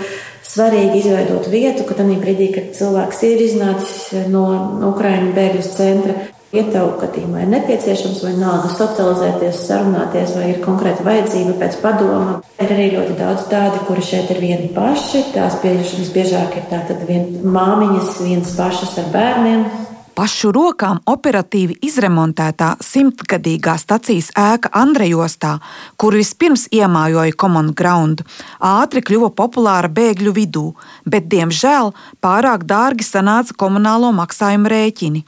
svarīgi 0.53 1.01
izveidot 1.01 1.49
vietu, 1.53 1.87
ka 1.89 1.97
tajā 1.99 2.21
brīdī, 2.21 2.53
kad 2.55 2.71
cilvēks 2.77 3.25
ir 3.31 3.43
iznācis 3.49 4.29
no 4.33 4.47
Ukraiņu 4.93 5.35
bēgļu 5.37 5.67
centra, 5.73 6.21
Ietevu 6.53 6.99
gadījumā 7.01 7.47
ir 7.47 7.49
nepieciešams 7.49 8.19
vai 8.27 8.35
nāga 8.37 8.69
socializēties, 8.75 9.63
sarunāties, 9.71 10.35
vai 10.37 10.51
ir 10.51 10.59
konkrēta 10.61 11.07
vajadzība 11.07 11.55
pēc 11.63 11.79
padoma. 11.81 12.35
Ir 12.61 12.75
arī 12.75 12.91
ļoti 12.93 13.15
daudz 13.17 13.47
tādi, 13.49 13.81
kuri 13.87 14.05
šeit 14.05 14.29
ir 14.35 14.43
vieni 14.43 14.69
paši. 14.75 15.23
Tās 15.33 15.57
bieži, 15.63 16.03
visbiežāk 16.03 16.59
ir 16.61 16.67
tātad 16.69 17.07
vien 17.09 17.39
māmiņas, 17.57 18.19
viens 18.27 18.53
pašas 18.59 18.99
ar 19.01 19.09
bērniem, 19.15 19.65
Pašu 20.13 20.51
rokām 20.53 20.99
operatīvi 21.09 21.79
izremontētā 21.89 22.75
simtgadīgā 22.85 23.79
stacijas 23.81 24.27
ēka 24.37 24.69
Andrejostā, 24.77 25.55
kur 25.97 26.13
vispirms 26.19 26.67
iemājoja 26.69 27.33
Common 27.41 27.71
Ground, 27.73 28.21
ātri 28.61 29.01
kļuva 29.01 29.31
populāra 29.39 29.89
bēgļu 29.89 30.35
vidū, 30.37 30.67
bet, 31.09 31.31
diemžēl, 31.33 31.95
pārāk 32.21 32.67
dārgi 32.69 33.09
sanāca 33.09 33.57
komunālo 33.57 34.13
maksājumu 34.19 34.75
rēķini. 34.75 35.25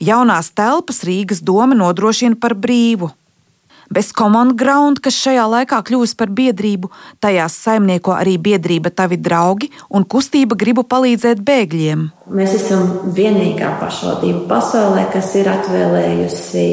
Jaunās 0.00 0.48
telpas 0.56 1.04
Rīgas 1.04 1.44
doma 1.44 1.76
nodrošina 1.76 2.40
par 2.40 2.56
brīvu. 2.56 3.12
Bez 3.94 4.10
Common 4.10 4.56
Ground, 4.58 4.98
kas 4.98 5.14
šajā 5.22 5.44
laikā 5.52 5.78
kļuvusi 5.86 6.16
par 6.18 6.32
biedrību, 6.34 6.88
tajās 7.22 7.54
saimnieko 7.62 8.10
arī 8.16 8.32
biedrība 8.42 8.90
Tavi 8.90 9.20
draugi 9.22 9.68
un 9.94 10.02
kustība 10.02 10.58
gribu 10.58 10.82
palīdzēt 10.82 11.44
bēgļiem. 11.46 12.02
Mēs 12.34 12.56
esam 12.58 13.12
vienīgā 13.14 13.76
pašvaldība 13.78 14.48
pasaulē, 14.50 15.06
kas 15.14 15.30
ir 15.38 15.52
atvēlējusi 15.52 16.68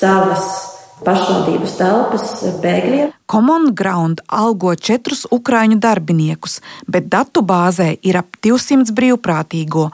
savas 0.00 0.71
pašvaldības 1.06 1.74
telpas 1.78 2.28
bēgļiem. 2.62 3.10
Common 3.32 3.70
Ground 3.72 4.20
algo 4.28 4.74
četrus 4.76 5.24
ukraiņu 5.32 5.78
darbiniekus, 5.80 6.58
bet 6.86 7.06
datu 7.08 7.40
bāzē 7.40 7.94
ir 8.04 8.18
ap 8.20 8.36
200 8.44 8.92
brīvprātīgo. 8.92 9.86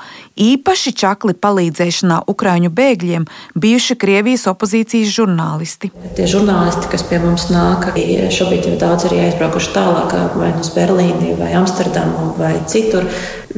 Īpaši 0.43 0.93
čakli 0.99 1.37
palīdzēšanā 1.39 2.25
ukraiņu 2.33 2.73
bēgļiem 2.75 3.29
bijuši 3.55 3.99
Krievijas 4.03 4.49
opozīcijas 4.51 5.15
žurnālisti. 5.15 5.93
Tie 6.19 6.27
žurnālisti, 6.27 6.91
kas 6.91 7.07
pie 7.07 7.23
mums 7.23 7.47
nāk, 7.55 7.93
šobrīd 8.35 8.73
jau 8.73 8.77
daudz 8.81 9.07
arī 9.07 9.23
aizbraukuši 9.29 9.75
tālāk, 9.77 10.17
vai 10.35 10.53
nu 10.57 10.65
uz 10.67 10.73
Berlīni, 10.75 11.35
vai 11.39 11.55
Amsterdamu, 11.61 12.33
vai 12.41 12.57
citur. 12.67 13.07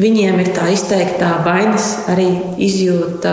Viņiem 0.01 0.45
ir 0.45 0.53
tā 0.57 0.69
izteiktā 0.75 1.39
vainas 1.47 1.95
arī 2.13 2.29
izjūta 2.69 3.33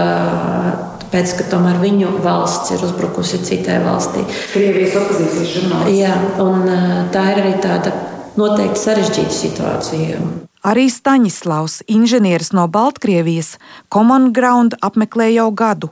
Pēc 1.12 1.32
tam, 1.32 1.38
ka 1.40 1.48
tomēr 1.54 1.80
viņu 1.82 2.18
valsts 2.26 2.74
ir 2.76 2.84
uzbrukusi 2.84 3.40
citai 3.48 3.80
valstī. 3.86 4.26
Krievijas 4.52 4.98
opozīcijas 5.00 5.54
žurnālisti. 5.56 6.02
Jā, 6.02 6.16
un 6.44 6.68
tā 7.14 7.24
ir 7.32 7.42
arī 7.46 7.54
tāda 7.64 7.94
noteikti 8.38 8.82
sarežģīta 8.82 9.34
situācija. 9.34 10.20
Arī 10.68 10.88
Staņislavs, 10.92 11.80
inženieris 11.88 12.52
no 12.58 12.66
Baltkrievijas, 12.68 13.56
Common 13.94 14.34
Ground 14.36 14.76
apmeklē 14.84 15.30
jau 15.32 15.48
gadu. 15.56 15.92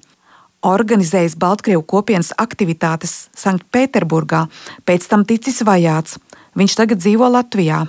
Organizējis 0.66 1.38
Baltkrievu 1.38 1.84
kopienas 1.86 2.32
aktivitātes 2.42 3.30
Sanktpēterburgā, 3.38 4.48
pēc 4.84 5.06
tam 5.12 5.24
ticis 5.30 5.62
vajāts. 5.66 6.18
Viņš 6.56 6.74
tagad 6.80 7.02
dzīvo 7.04 7.28
Latvijā. 7.34 7.82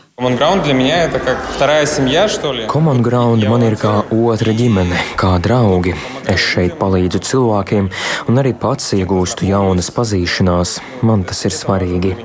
Common 2.72 3.02
Ground 3.06 3.46
man 3.46 3.62
ir 3.62 3.76
kā 3.78 3.92
otra 4.10 4.54
ģimene, 4.58 4.98
kā 5.20 5.36
draugi. 5.38 5.94
Es 6.26 6.42
šeit 6.42 6.74
palīdzu 6.80 7.20
cilvēkiem 7.28 7.86
un 8.26 8.42
arī 8.42 8.56
pats 8.58 8.90
iegūstu 8.98 9.46
jaunas 9.46 9.92
pazīšanās. 9.94 10.80
Man 11.06 11.22
tas 11.30 11.46
ir 11.46 11.54
svarīgi. 11.54 12.16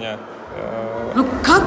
Nu, 1.13 1.27
kā 1.45 1.61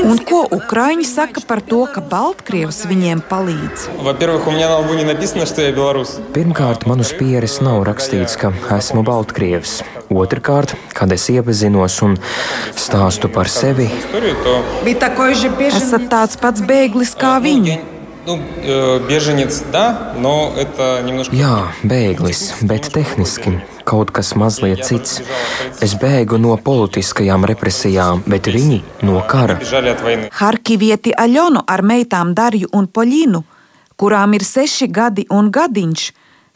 Un 0.00 0.20
ko 0.24 0.38
Ukrāņi 0.56 1.04
saka 1.04 1.42
par 1.44 1.60
to, 1.60 1.82
ka 1.92 2.00
Baltkrievs 2.00 2.84
viņiem 2.88 3.20
palīdz? 3.28 3.88
Pirmkārt, 6.36 6.86
man 6.88 7.04
uz 7.04 7.12
pieres 7.18 7.58
nav 7.64 7.84
rakstīts, 7.88 8.38
ka 8.40 8.52
esmu 8.78 9.04
Baltkrievs. 9.06 9.82
Otrakārt, 10.06 10.76
kad 10.96 11.12
es 11.12 11.26
iepazinos 11.32 11.98
un 12.06 12.16
stāstu 12.78 13.28
par 13.32 13.50
sevi, 13.52 13.90
esat 15.66 16.08
tāds 16.12 16.40
pats 16.40 16.64
bēglis 16.64 17.12
kā 17.18 17.36
viņi. 17.42 17.76
Nu, 18.26 18.40
biežanец, 19.06 19.62
да, 19.70 20.14
но 20.18 20.52
это 20.58 21.00
немножко... 21.04 21.30
Jā, 21.36 21.70
bēglis, 21.86 22.56
bet 22.66 22.88
tehniski 22.90 23.60
kaut 23.91 24.13
kas 24.15 24.33
mazliet 24.39 24.85
cits. 24.87 25.19
Es 25.83 25.95
bēgu 25.99 26.39
no 26.41 26.55
politiskajām 26.69 27.45
represijām, 27.51 28.23
bet 28.31 28.47
viņi 28.51 28.81
no 29.07 29.19
kara. 29.27 29.59
Harkivieti 30.39 31.15
Aļonu 31.25 31.65
ar 31.67 31.83
meitām 31.83 32.35
Darju 32.37 32.71
un 32.77 32.87
Poļinu, 32.87 33.43
kurām 33.99 34.37
ir 34.37 34.47
seši 34.47 34.87
gadi 34.89 35.27
un 35.29 35.51
gadiņš, 35.53 36.07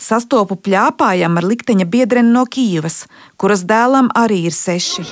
sastopu 0.02 0.58
pļāpājam 0.66 1.38
ar 1.40 1.48
likteņa 1.48 1.86
biedreni 1.92 2.34
no 2.36 2.44
Kīivas, 2.52 3.06
kuras 3.40 3.64
dēlam 3.68 4.10
arī 4.16 4.42
ir 4.50 4.56
seši. 4.56 5.06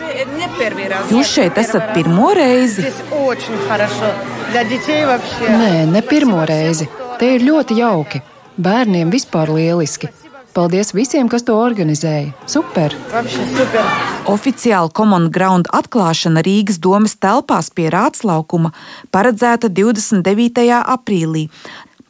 Jūs 1.12 1.36
šeit 1.36 1.60
esat 1.62 1.94
pirmo 1.96 2.34
reizi? 2.36 2.90
Nē, 5.48 5.72
ne 5.92 6.04
pirmo 6.10 6.44
reizi. 6.48 6.90
Te 7.20 7.36
ir 7.38 7.48
ļoti 7.48 7.80
jauki. 7.80 8.24
Bērniem 8.64 9.10
vispār 9.14 9.50
lieliski. 9.54 10.10
Paldies 10.54 10.92
visiem, 10.94 11.26
kas 11.30 11.42
to 11.48 11.56
organizēja. 11.58 12.30
Super! 12.46 12.94
super. 13.26 13.88
Oficiāli 14.30 14.94
Common 14.94 15.32
Ground 15.34 15.66
atklāšana 15.74 16.44
Rīgas 16.46 16.78
domas 16.78 17.16
telpās 17.18 17.72
pie 17.74 17.88
Rātslaukuma 17.90 18.70
paredzēta 19.10 19.72
29. 19.74 20.68
aprīlī. 20.78 21.48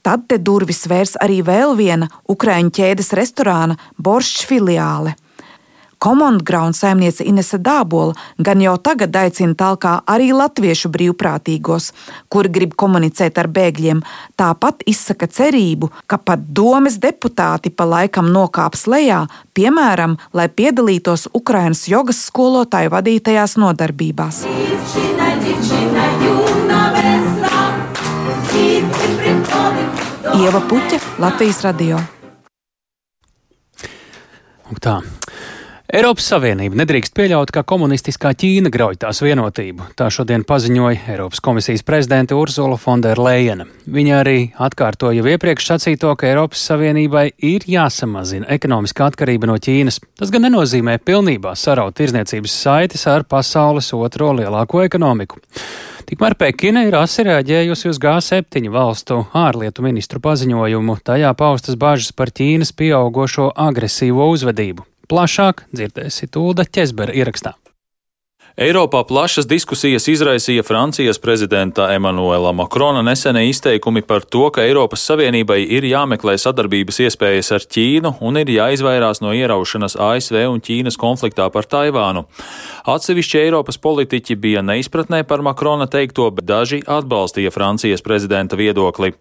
Tad 0.03 0.27
te 0.27 0.35
durvis 0.35 0.83
vērs 0.91 1.15
arī 1.23 1.39
vēl 1.47 1.77
viena 1.79 2.09
Ukrāņu 2.27 2.75
ķēdes 2.75 3.13
restorāna 3.15 3.79
Boršs 3.95 4.43
filiāle. 4.49 5.15
Common 6.03 6.37
Ground 6.43 6.75
saimniece 6.75 7.23
Inese 7.23 7.57
Dābola 7.57 8.11
gan 8.37 8.59
jau 8.59 8.73
tagad 8.75 9.15
aicina 9.15 9.55
talkā 9.55 9.93
arī 10.03 10.33
latviešu 10.35 10.89
brīvprātīgos, 10.91 11.93
kuri 12.27 12.51
grib 12.51 12.73
komunicēt 12.75 13.39
ar 13.39 13.47
bēgļiem. 13.47 14.01
Tāpat 14.35 14.83
izsaka 14.83 15.29
cerību, 15.31 15.87
ka 16.03 16.19
pat 16.19 16.43
domes 16.51 16.99
deputāti 16.99 17.71
pa 17.71 17.87
laikam 17.87 18.27
nokāps 18.35 18.83
lejā, 18.91 19.21
piemēram, 19.55 20.17
lai 20.35 20.49
piedalītos 20.51 21.29
Ukrainas 21.31 21.87
jogas 21.87 22.19
skolotāju 22.27 22.91
vadītajās 22.91 23.55
nodarbībās. 23.63 24.43
Ieva 30.35 30.65
Puķa, 30.67 31.03
Latvijas 31.23 31.63
radio. 31.63 32.03
Tā. 34.83 34.99
Eiropas 35.93 36.25
Savienība 36.25 36.79
nedrīkst 36.79 37.13
pieļaut, 37.13 37.51
ka 37.53 37.61
komunistiskā 37.69 38.31
Ķīna 38.33 38.71
grauj 38.73 38.95
tās 39.03 39.19
vienotību. 39.21 39.91
Tā 39.93 40.07
šodien 40.09 40.41
paziņoja 40.41 41.03
Eiropas 41.13 41.37
komisijas 41.45 41.83
prezidente 41.85 42.33
Urzula 42.33 42.79
Fonderleina. 42.81 43.67
Viņa 43.85 44.15
arī 44.23 44.39
atkārtoja 44.57 45.19
jau 45.19 45.27
iepriekš 45.29 45.67
sacīto, 45.69 46.09
ka 46.17 46.31
Eiropas 46.31 46.63
Savienībai 46.65 47.27
ir 47.45 47.67
jāsamazina 47.69 48.49
ekonomiskā 48.55 49.11
atkarība 49.11 49.45
no 49.51 49.59
Ķīnas. 49.61 49.99
Tas 50.17 50.31
gan 50.33 50.47
nenozīmē 50.47 50.95
pilnībā 50.97 51.53
saraut 51.53 51.93
tirzniecības 51.99 52.55
saites 52.63 53.05
ar 53.13 53.27
pasaules 53.29 53.91
otro 53.93 54.31
lielāko 54.39 54.81
ekonomiku. 54.87 55.43
Tikmēr 56.09 56.33
Pekina 56.39 56.87
ir 56.87 56.97
asi 56.97 57.27
reaģējusi 57.27 57.91
uz 57.91 57.99
G7 58.01 58.71
valstu 58.73 59.19
ārlietu 59.29 59.85
ministru 59.85 60.17
paziņojumu, 60.25 60.97
tajā 61.05 61.35
paustas 61.37 61.77
bažas 61.77 62.09
par 62.17 62.33
Ķīnas 62.33 62.73
pieaugošo 62.81 63.51
agresīvo 63.67 64.31
uzvedību. 64.33 64.87
Plašāk 65.11 65.65
dzirdēsiet 65.75 66.37
Ulda 66.39 66.65
Česbera 66.65 67.13
ierakstā. 67.15 67.57
Eiropā 68.53 68.99
plašas 69.09 69.47
diskusijas 69.49 70.05
izraisīja 70.11 70.61
Francijas 70.61 71.17
prezidenta 71.17 71.87
Emanuela 71.89 72.51
Makrona 72.53 73.01
nesenie 73.01 73.47
izteikumi 73.49 74.03
par 74.05 74.21
to, 74.21 74.43
ka 74.53 74.61
Eiropas 74.61 75.01
Savienībai 75.09 75.57
ir 75.73 75.87
jāmeklē 75.89 76.35
sadarbības 76.37 76.99
iespējas 77.07 77.49
ar 77.57 77.65
Ķīnu 77.65 78.11
un 78.21 78.37
ir 78.37 78.51
jāizvairās 78.53 79.23
no 79.25 79.33
ieraušanas 79.33 79.97
ASV 79.97 80.37
un 80.51 80.61
Ķīnas 80.61 80.99
konfliktā 81.01 81.47
par 81.49 81.65
Taivānu. 81.65 82.27
Atsevišķi 82.93 83.39
Eiropas 83.41 83.81
politiķi 83.81 84.37
bija 84.37 84.61
neizpratnē 84.61 85.23
par 85.25 85.41
Makrona 85.41 85.89
teikto, 85.89 86.29
bet 86.37 86.45
daži 86.45 86.83
atbalstīja 86.85 87.49
Francijas 87.49 88.05
prezidenta 88.05 88.53
viedokli. 88.53 89.15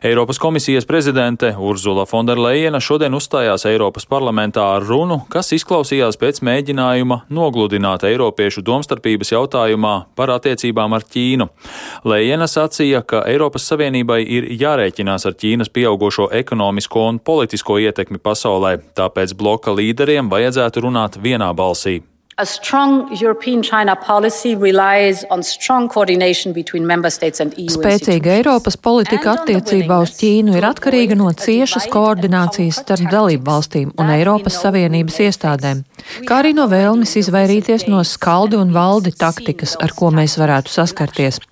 Eiropas 0.00 0.40
komisijas 0.40 0.88
prezidente 0.88 1.52
Urzula 1.58 2.06
Fonderleina 2.08 2.80
šodien 2.80 3.12
uzstājās 3.12 3.68
Eiropas 3.68 4.08
parlamentā 4.08 4.64
ar 4.78 4.88
runu, 4.88 5.20
kas 5.28 5.52
izklausījās 5.52 6.16
pēc 6.16 6.40
mēģinājuma 6.48 7.26
nogludināt 7.28 8.08
Eiropiešu 8.08 8.64
domstarpības 8.70 9.34
jautājumā 9.34 9.94
par 10.16 10.32
attiecībām 10.36 10.94
ar 10.96 11.06
Ķīnu. 11.10 11.48
Lējena 12.08 12.48
sacīja, 12.50 13.02
ka 13.02 13.24
Eiropas 13.30 13.66
Savienībai 13.70 14.20
ir 14.24 14.48
jārēķinās 14.62 15.26
ar 15.28 15.36
Ķīnas 15.40 15.72
pieaugušo 15.74 16.30
ekonomisko 16.42 17.08
un 17.10 17.18
politisko 17.20 17.80
ietekmi 17.82 18.22
pasaulē, 18.22 18.76
tāpēc 18.96 19.34
bloka 19.36 19.74
līderiem 19.74 20.30
vajadzētu 20.32 20.86
runāt 20.86 21.20
vienā 21.20 21.52
balsī. 21.56 22.00
A 22.40 22.44
strong 22.46 23.20
European 23.22 23.62
China 23.62 23.94
policy 23.94 24.54
relies 24.56 25.26
on 25.30 25.42
strong 25.42 25.88
coordination 25.88 26.54
between 26.54 26.86
member 26.86 27.10
states 27.10 27.40
and 27.40 27.52
EU. 27.58 27.68
Spēcīga 27.68 28.32
Eiropas 28.38 28.78
politika 28.80 29.34
attiecībā 29.34 29.98
uz 30.00 30.14
Ķīnu 30.16 30.54
ir 30.56 30.64
atkarīga 30.64 31.18
no 31.20 31.28
ciešas 31.36 31.84
koordinācijas 31.92 32.78
starp 32.80 33.10
dalību 33.12 33.44
valstīm 33.44 33.92
un 33.92 34.14
Eiropas 34.14 34.56
Savienības 34.62 35.20
iestādēm, 35.26 35.84
kā 36.24 36.40
arī 36.40 36.54
no 36.56 36.64
vēlmes 36.72 37.12
izvairīties 37.20 37.84
no 37.92 38.00
skaldi 38.08 38.56
un 38.56 38.72
valdi 38.72 39.12
taktikas, 39.12 39.76
ar 39.76 39.92
ko 39.92 40.08
mēs 40.08 40.38
varētu 40.40 40.72
saskarties. 40.72 41.42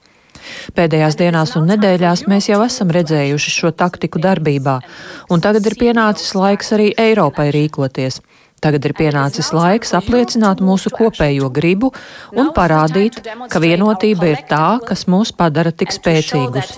Pēdējās 0.72 1.20
dienās 1.20 1.52
un 1.60 1.68
nedēļās 1.68 2.24
mēs 2.32 2.48
jau 2.48 2.62
esam 2.64 2.96
redzējuši 2.96 3.56
šo 3.60 3.76
taktiku 3.76 4.24
darbībā, 4.24 4.80
un 5.28 5.44
tagad 5.44 5.68
ir 5.68 5.76
pienācis 5.84 6.32
laiks 6.32 6.72
arī 6.78 6.94
Eiropai 6.96 7.50
rīkoties. 7.52 8.22
Tagad 8.58 8.88
ir 8.88 8.94
pienācis 8.98 9.52
laiks 9.54 9.94
apliecināt 9.94 10.62
mūsu 10.64 10.90
kopējo 10.94 11.50
gribu 11.54 11.92
un 12.34 12.50
parādīt, 12.56 13.20
ka 13.50 13.62
vienotība 13.62 14.32
ir 14.32 14.42
tā, 14.50 14.80
kas 14.84 15.06
mūs 15.10 15.30
padara 15.36 15.70
tik 15.70 15.94
spēcīgus. 15.94 16.74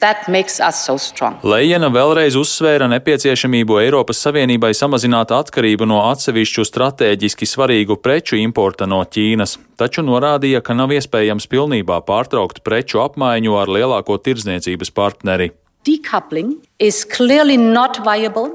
So 0.00 0.96
Lejena 1.44 1.90
vēlreiz 1.92 2.36
uzsvēra 2.40 2.86
nepieciešamību 2.88 3.76
Eiropas 3.82 4.22
Savienībai 4.24 4.70
samazināt 4.72 5.34
atkarību 5.36 5.84
no 5.90 5.98
atsevišķu 6.06 6.64
strateģiski 6.64 7.48
svarīgu 7.50 7.98
preču 8.00 8.38
importa 8.40 8.88
no 8.88 9.02
Ķīnas, 9.04 9.58
taču 9.76 10.06
norādīja, 10.06 10.62
ka 10.64 10.78
nav 10.78 10.94
iespējams 10.96 11.50
pilnībā 11.52 12.00
pārtraukt 12.08 12.62
preču 12.64 13.02
apmaiņu 13.04 13.58
ar 13.60 13.74
lielāko 13.76 14.16
tirdzniecības 14.24 14.94
partneri. 14.96 15.50
Decoupling 15.84 16.56
is 16.78 17.04
clearly 17.04 17.60
not 17.60 18.00
viable 18.04 18.48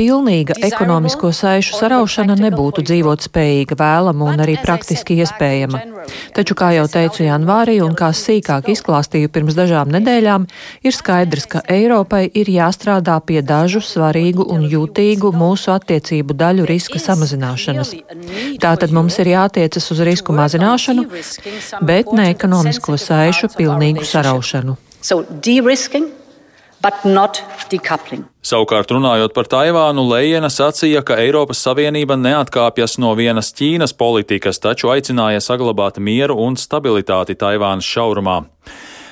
pilnīga 0.00 0.56
ekonomisko 0.64 1.28
saišu 1.36 1.76
saraušana 1.76 2.36
nebūtu 2.40 2.84
dzīvot 2.88 3.26
spējīga, 3.26 3.76
vēlama 3.76 4.30
un 4.32 4.40
arī 4.40 4.56
praktiski 4.62 5.18
iespējama. 5.20 5.82
Taču, 6.36 6.56
kā 6.56 6.70
jau 6.72 6.86
teicu 6.88 7.26
janvārī 7.26 7.76
un 7.84 7.92
kā 7.98 8.08
sīkāk 8.16 8.70
izklāstīju 8.72 9.28
pirms 9.34 9.58
dažām 9.58 9.92
nedēļām, 9.92 10.46
ir 10.86 10.96
skaidrs, 10.96 11.46
ka 11.52 11.60
Eiropai 11.68 12.22
ir 12.32 12.48
jāstrādā 12.48 13.18
pie 13.26 13.42
dažu 13.44 13.82
svarīgu 13.84 14.46
un 14.54 14.64
jūtīgu 14.70 15.34
mūsu 15.36 15.74
attiecību 15.74 16.38
daļu 16.44 16.68
riska 16.70 17.02
samazināšanas. 17.02 17.92
Tātad 18.62 18.96
mums 18.96 19.20
ir 19.20 19.34
jātiecas 19.34 19.92
uz 19.92 20.04
risku 20.08 20.36
mazināšanu, 20.36 21.04
bet 21.84 22.14
ne 22.16 22.30
ekonomisko 22.32 22.96
saišu 22.96 23.52
pilnīgu 23.58 24.08
saraušanu. 24.08 24.78
So, 25.00 25.22
but 26.82 27.04
not 27.04 27.42
decoupling. 27.70 28.24
Savukārt, 28.42 28.90
runājot 28.92 29.34
par 29.36 29.48
Taivānu, 29.50 30.06
Lējena 30.08 30.48
sacīja, 30.52 31.02
ka 31.04 31.18
Eiropas 31.20 31.60
Savienība 31.66 32.16
neatkāpjas 32.16 32.98
no 33.02 33.12
vienas 33.18 33.52
Ķīnas 33.56 33.92
politikas, 33.96 34.60
taču 34.62 34.92
aicināja 34.92 35.42
saglabāt 35.44 36.00
mieru 36.00 36.38
un 36.40 36.56
stabilitāti 36.56 37.36
Taivānas 37.36 37.88
šaurumā. 37.88 38.40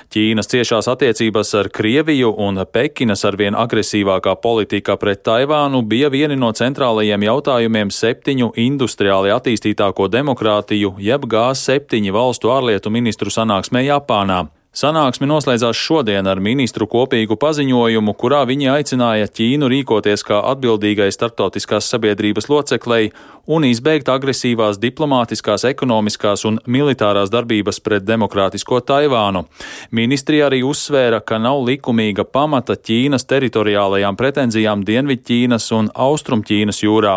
Ķīnas 0.08 0.48
ciešās 0.48 0.86
attiecības 0.88 1.50
ar 1.58 1.66
Krieviju 1.68 2.30
un 2.40 2.62
Pekinas 2.72 3.26
arvien 3.28 3.52
agresīvākā 3.52 4.38
politika 4.40 4.96
pret 4.96 5.20
Taivānu 5.28 5.82
bija 5.84 6.08
vieni 6.08 6.36
no 6.40 6.48
centrālajiem 6.56 7.26
jautājumiem 7.28 7.92
septiņu 7.92 8.54
industriāli 8.56 9.34
attīstītāko 9.36 10.08
demokrātiju, 10.08 10.94
jeb 10.96 11.28
G7 11.28 12.08
valstu 12.16 12.48
ārlietu 12.56 12.88
ministru 12.88 13.28
sanāksmē 13.28 13.84
Japānā. 13.90 14.46
Sanāksme 14.76 15.24
noslēdzās 15.24 15.78
šodien 15.80 16.26
ar 16.28 16.42
ministru 16.44 16.84
kopīgu 16.86 17.38
paziņojumu, 17.40 18.12
kurā 18.20 18.42
viņi 18.44 18.68
aicināja 18.68 19.30
Ķīnu 19.32 19.70
rīkoties 19.72 20.22
kā 20.28 20.42
atbildīgai 20.52 21.08
starptautiskās 21.14 21.88
sabiedrības 21.88 22.50
loceklei 22.52 23.08
un 23.48 23.64
izbeigt 23.64 24.10
agresīvās 24.12 24.76
diplomātiskās, 24.76 25.64
ekonomiskās 25.70 26.44
un 26.44 26.58
militārās 26.68 27.32
darbības 27.32 27.80
pret 27.80 28.04
demokrātisko 28.04 28.82
Taivānu. 28.84 29.46
Ministrija 29.90 30.50
arī 30.50 30.60
uzsvēra, 30.68 31.22
ka 31.24 31.40
nav 31.40 31.62
likumīga 31.64 32.26
pamata 32.28 32.76
Ķīnas 32.76 33.24
teritoriālajām 33.24 34.20
pretenzijām 34.20 34.84
Dienvidķīnas 34.84 35.70
un 35.78 35.88
Austrumķīnas 35.96 36.82
jūrā. 36.84 37.16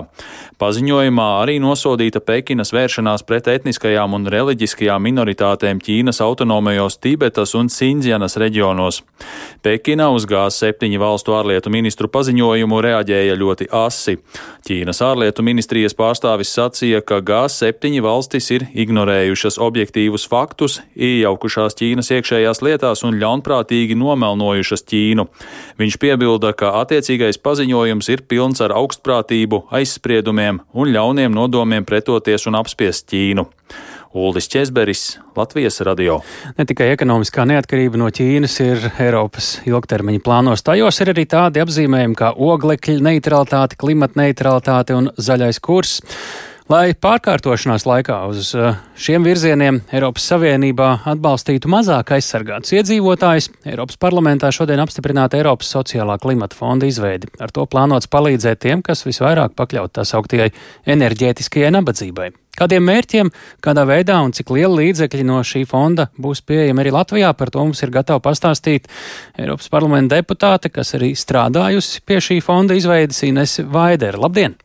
Paziņojumā 0.62 1.28
arī 1.42 1.58
nosodīta 1.60 2.22
Pekinas 2.24 2.72
vēršanās 2.72 3.26
pret 3.28 3.52
etniskajām 3.52 4.16
un 4.16 4.32
reliģiskajām 4.32 5.04
minoritātēm 5.10 5.84
Ķīnas 5.84 6.24
autonomajos 6.24 7.00
Tibetas 7.42 7.56
un 7.58 7.70
Sindzjanas 7.70 8.38
reģionos. 8.38 9.02
Pekina 9.64 10.12
uz 10.14 10.28
G7 10.30 10.98
valstu 11.02 11.34
ārlietu 11.34 11.72
ministru 11.74 12.08
paziņojumu 12.08 12.82
reaģēja 12.86 13.38
ļoti 13.38 13.66
asi. 13.74 14.20
Ķīnas 14.68 15.02
ārlietu 15.02 15.42
ministrijas 15.42 15.96
pārstāvis 15.98 16.54
sacīja, 16.54 17.02
ka 17.02 17.18
G7 17.26 17.98
valstis 18.06 18.52
ir 18.54 18.68
ignorējušas 18.74 19.58
objektīvus 19.58 20.28
faktus, 20.30 20.82
iejaukušās 20.94 21.78
Ķīnas 21.82 22.12
iekšējās 22.14 22.62
lietās 22.62 23.02
un 23.08 23.18
ļaunprātīgi 23.18 23.98
nomelnojušas 23.98 24.86
Ķīnu. 24.86 25.26
Viņš 25.82 25.98
piebilda, 25.98 26.54
ka 26.54 26.76
attiecīgais 26.84 27.42
paziņojums 27.42 28.12
ir 28.14 28.22
pilns 28.30 28.62
ar 28.62 28.76
augstprātību, 28.78 29.66
aizspriedumiem 29.74 30.62
un 30.74 30.94
ļauniem 30.94 31.34
nodomiem 31.34 31.90
pretoties 31.90 32.46
un 32.46 32.62
apspiest 32.62 33.10
Ķīnu. 33.10 33.50
Uldis 34.14 34.50
Česberis, 34.52 35.20
Latvijas 35.36 35.80
radio. 35.88 36.20
Ne 36.58 36.66
tikai 36.68 36.90
ekonomiskā 36.92 37.46
neatkarība 37.48 38.00
no 38.02 38.10
Ķīnas 38.12 38.58
ir 38.64 38.86
Eiropas 39.00 39.54
ilgtermiņa 39.70 40.24
plānos, 40.26 40.64
tajos 40.68 41.00
ir 41.00 41.14
arī 41.14 41.24
tādi 41.32 41.64
apzīmējumi 41.64 42.18
kā 42.20 42.34
oglekļa 42.36 43.00
neutralitāte, 43.08 43.80
klimata 43.80 44.20
neutralitāte 44.20 44.98
un 45.00 45.08
zaļais 45.16 45.62
kurs. 45.64 46.02
Lai 46.72 46.94
pārkārtošanās 46.96 47.84
laikā 47.88 48.18
uz 48.32 48.52
eh, 48.56 48.76
šiem 48.96 49.26
virzieniem 49.28 49.82
Eiropas 49.92 50.28
Savienībā 50.30 50.92
atbalstītu 51.12 51.72
mazāk 51.72 52.14
aizsargātus 52.16 52.76
iedzīvotājus, 52.78 53.50
Eiropas 53.68 54.00
parlamentā 54.00 54.52
šodien 54.56 54.80
apstiprināta 54.84 55.40
Eiropas 55.40 55.72
sociālā 55.72 56.16
klimata 56.22 56.56
fonda 56.56 56.88
izveidi. 56.88 57.32
Ar 57.44 57.52
to 57.52 57.68
plānots 57.68 58.12
palīdzēt 58.12 58.64
tiem, 58.68 58.86
kas 58.86 59.04
visvairāk 59.08 59.58
pakļaut 59.60 59.98
tā 59.98 60.08
sauktajai 60.08 60.52
enerģētiskajai 60.96 61.76
nabadzībai. 61.80 62.32
Kādiem 62.60 62.84
mērķiem, 62.84 63.30
kādā 63.64 63.86
veidā 63.88 64.18
un 64.26 64.34
cik 64.36 64.52
liela 64.52 64.76
līdzekļi 64.82 65.24
no 65.28 65.40
šī 65.48 65.64
fonda 65.70 66.10
būs 66.20 66.44
pieejami 66.44 66.84
arī 66.84 66.92
Latvijā, 66.96 67.32
par 67.38 67.52
to 67.54 67.64
mums 67.64 67.80
ir 67.86 67.94
gatava 67.94 68.20
pastāstīt 68.24 68.90
Eiropas 69.40 69.72
parlamenta 69.72 70.20
deputāte, 70.20 70.72
kas 70.74 70.92
arī 71.00 71.14
strādājusi 71.16 72.04
pie 72.06 72.20
šī 72.20 72.42
fonda 72.44 72.76
izveidas 72.76 73.24
Ines 73.28 73.56
Vaidere. 73.72 74.20
Labdien! 74.20 74.58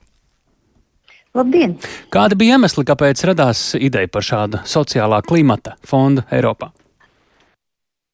Labdien! 1.37 1.76
Kāda 2.11 2.39
bija 2.39 2.57
iemesli, 2.57 2.84
kāpēc 2.89 3.22
radās 3.30 3.68
ideja 3.78 4.11
par 4.11 4.26
šādu 4.26 4.64
sociālā 4.66 5.22
klimata 5.26 5.76
fondu 5.87 6.26
Eiropā? 6.32 6.72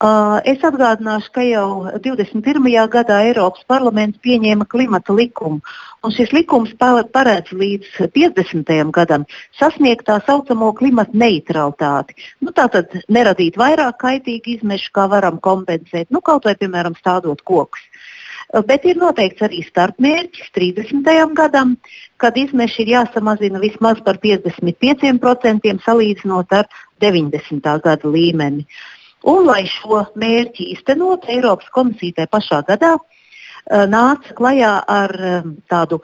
Uh, 0.02 0.40
es 0.50 0.58
atgādināšu, 0.66 1.28
ka 1.30 1.42
jau 1.46 1.66
21. 2.02 2.64
gadā 2.90 3.20
Eiropas 3.22 3.62
parlaments 3.70 4.18
pieņēma 4.26 4.64
klimata 4.66 5.14
likumu, 5.14 5.60
šis 6.10 6.32
likums 6.34 6.72
paredz 6.74 7.52
līdz 7.54 8.08
50. 8.10 8.72
gadam 8.90 9.22
sasniegt 9.60 10.08
tā 10.08 10.16
saucamo 10.26 10.72
klimata 10.74 11.14
neutralitāti. 11.14 12.16
Nu, 12.42 12.50
Tātad 12.50 12.96
neradīt 13.06 13.54
vairāk 13.60 14.00
kaitīgu 14.00 14.56
izmešu, 14.56 14.90
kā 14.90 15.04
varam 15.12 15.38
kompensēt, 15.38 16.10
nu, 16.10 16.18
kaut 16.18 16.48
vai, 16.50 16.56
piemēram, 16.58 16.96
stādot 16.98 17.44
kokus. 17.46 17.84
Bet 18.66 18.82
ir 18.84 18.98
noteikts 18.98 19.44
arī 19.46 19.62
starpmērķis 19.68 20.50
30. 20.58 21.12
gadam, 21.38 21.76
kad 22.18 22.34
izmeši 22.36 22.82
ir 22.82 22.90
jāsamazina 22.96 23.62
vismaz 23.62 24.02
par 24.02 24.18
55% 24.18 25.78
salīdzinot 25.86 26.58
ar 26.58 26.66
90. 27.00 27.70
gada 27.86 28.10
līmeni. 28.10 28.66
Uh, 28.66 28.91
Un, 29.28 29.46
lai 29.46 29.62
šo 29.70 30.02
mērķi 30.18 30.72
īstenot, 30.74 31.28
Eiropas 31.30 31.70
komisija 31.74 32.20
tajā 32.20 32.30
pašā 32.32 32.60
gadā 32.68 32.96
uh, 32.98 33.84
nāca 33.90 34.34
klajā 34.38 34.72
ar 34.90 35.14
um, 35.30 35.54
tādu 35.70 36.00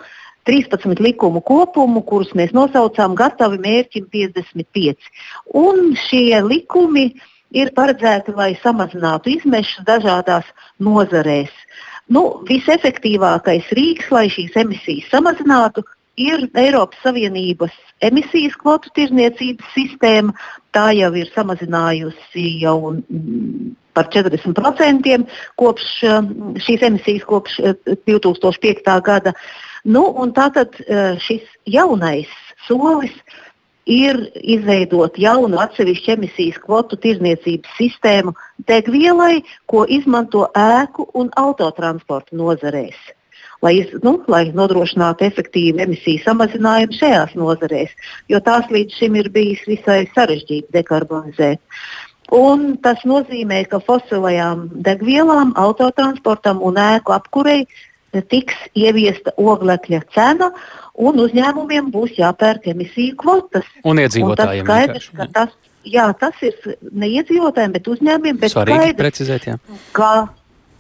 13 0.49 1.03
likumu 1.05 1.43
kopumu, 1.45 2.03
kurus 2.07 2.31
mēs 2.39 2.55
nosaucām 2.57 3.16
gatavi 3.19 3.59
mērķim 3.64 4.07
55. 4.14 5.11
Un 5.61 5.93
šie 6.09 6.39
likumi 6.47 7.11
ir 7.53 7.73
paredzēti, 7.77 8.33
lai 8.37 8.55
samazinātu 8.62 9.35
izmešus 9.35 9.85
dažādās 9.89 10.49
nozarēs. 10.81 11.53
Nu, 12.09 12.41
visefektīvākais 12.49 13.69
rīks, 13.77 14.09
lai 14.14 14.29
šīs 14.33 14.57
emisijas 14.57 15.11
samazinātu, 15.12 15.85
ir 16.19 16.49
Eiropas 16.59 16.99
Savienības 17.05 17.75
emisijas 18.05 18.57
kvotu 18.59 18.91
tirzniecības 18.97 19.75
sistēma. 19.75 20.35
Tā 20.79 20.93
jau 20.95 21.11
ir 21.18 21.26
samazinājusi 21.35 22.45
jau 22.62 22.93
mm, 22.93 23.72
par 23.99 24.07
40% 24.14 25.16
kopš 25.59 25.89
mm, 26.07 26.53
šīs 26.62 26.85
emisijas 26.87 27.26
kopš 27.26 27.59
2005. 28.07 28.70
Eh, 28.87 29.03
gada. 29.09 29.35
Nu, 29.89 30.07
tātad 30.37 30.79
eh, 30.87 31.18
šis 31.24 31.43
jaunais 31.66 32.31
solis 32.68 33.16
ir 33.89 34.20
izveidot 34.39 35.18
jaunu 35.18 35.59
atsevišķu 35.64 36.14
emisijas 36.14 36.62
kvotu 36.62 36.99
tirzniecības 37.01 37.74
sistēmu 37.81 38.37
degvielai, 38.70 39.41
ko 39.66 39.87
izmanto 39.89 40.47
ēku 40.55 41.09
un 41.18 41.33
autotransporta 41.43 42.37
nozarēs 42.39 43.18
lai, 43.65 43.75
nu, 44.05 44.17
lai 44.31 44.45
nodrošinātu 44.55 45.27
efektīvu 45.29 45.83
emisiju 45.85 46.23
samazinājumu 46.25 46.99
šajās 46.99 47.35
nozarēs, 47.39 47.95
jo 48.31 48.41
tās 48.45 48.69
līdz 48.75 49.01
šim 49.01 49.19
ir 49.19 49.31
bijis 49.35 49.65
visai 49.69 50.05
sarežģīti 50.15 50.75
dekarbonizēt. 50.77 51.63
Un 52.35 52.75
tas 52.85 53.01
nozīmē, 53.09 53.63
ka 53.71 53.81
fosilajām 53.81 54.67
degvielām, 54.85 55.55
autotransportam 55.57 56.61
un 56.65 56.77
ēku 56.81 57.15
apkurei 57.17 57.63
tiks 58.29 58.57
ieviesta 58.77 59.33
oglekļa 59.41 60.03
cena, 60.15 60.51
un 60.99 61.21
uzņēmumiem 61.23 61.89
būs 61.95 62.19
jāpērk 62.19 62.69
emisiju 62.73 63.17
kvotas. 63.21 63.69
Un 63.85 64.01
iedzīvotājiem 64.03 64.65
un 64.65 64.69
skaidrs, 64.69 65.09
ka 65.17 65.29
tas, 65.33 65.55
jā, 65.89 66.09
tas 66.21 66.45
ir 66.45 66.77
ne 66.93 67.09
iedzīvotājiem, 67.17 67.77
bet 67.77 67.89
uzņēmumiem. 67.95 68.41
Bet 68.43 68.53
Svarīgi 68.53 68.81
skaidrs, 68.81 69.01
precizēt, 69.01 69.49
jā. 69.49 69.57
Ka 69.97 70.13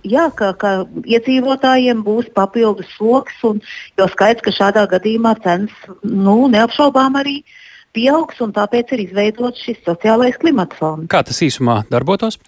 jā, 0.06 0.28
ka, 0.36 0.52
ka 0.58 0.72
iedzīvotājiem 1.06 2.02
būs 2.06 2.28
papildus 2.36 2.90
sloks, 2.96 3.38
un, 3.48 3.62
jo 3.98 4.08
skaidrs, 4.12 4.44
ka 4.44 4.54
šādā 4.54 4.84
gadījumā 4.90 5.34
cenas 5.44 5.74
nu, 6.02 6.46
neapšaubām 6.52 7.18
arī 7.20 7.40
pieaugs, 7.96 8.38
un 8.44 8.52
tāpēc 8.56 8.94
ir 8.94 9.06
izveidots 9.08 9.64
šis 9.64 9.80
sociālais 9.86 10.38
klimata 10.38 10.76
fonds. 10.78 11.10
Kā 11.10 11.24
tas 11.26 11.42
īsumā 11.44 11.82
darbotos? 11.90 12.38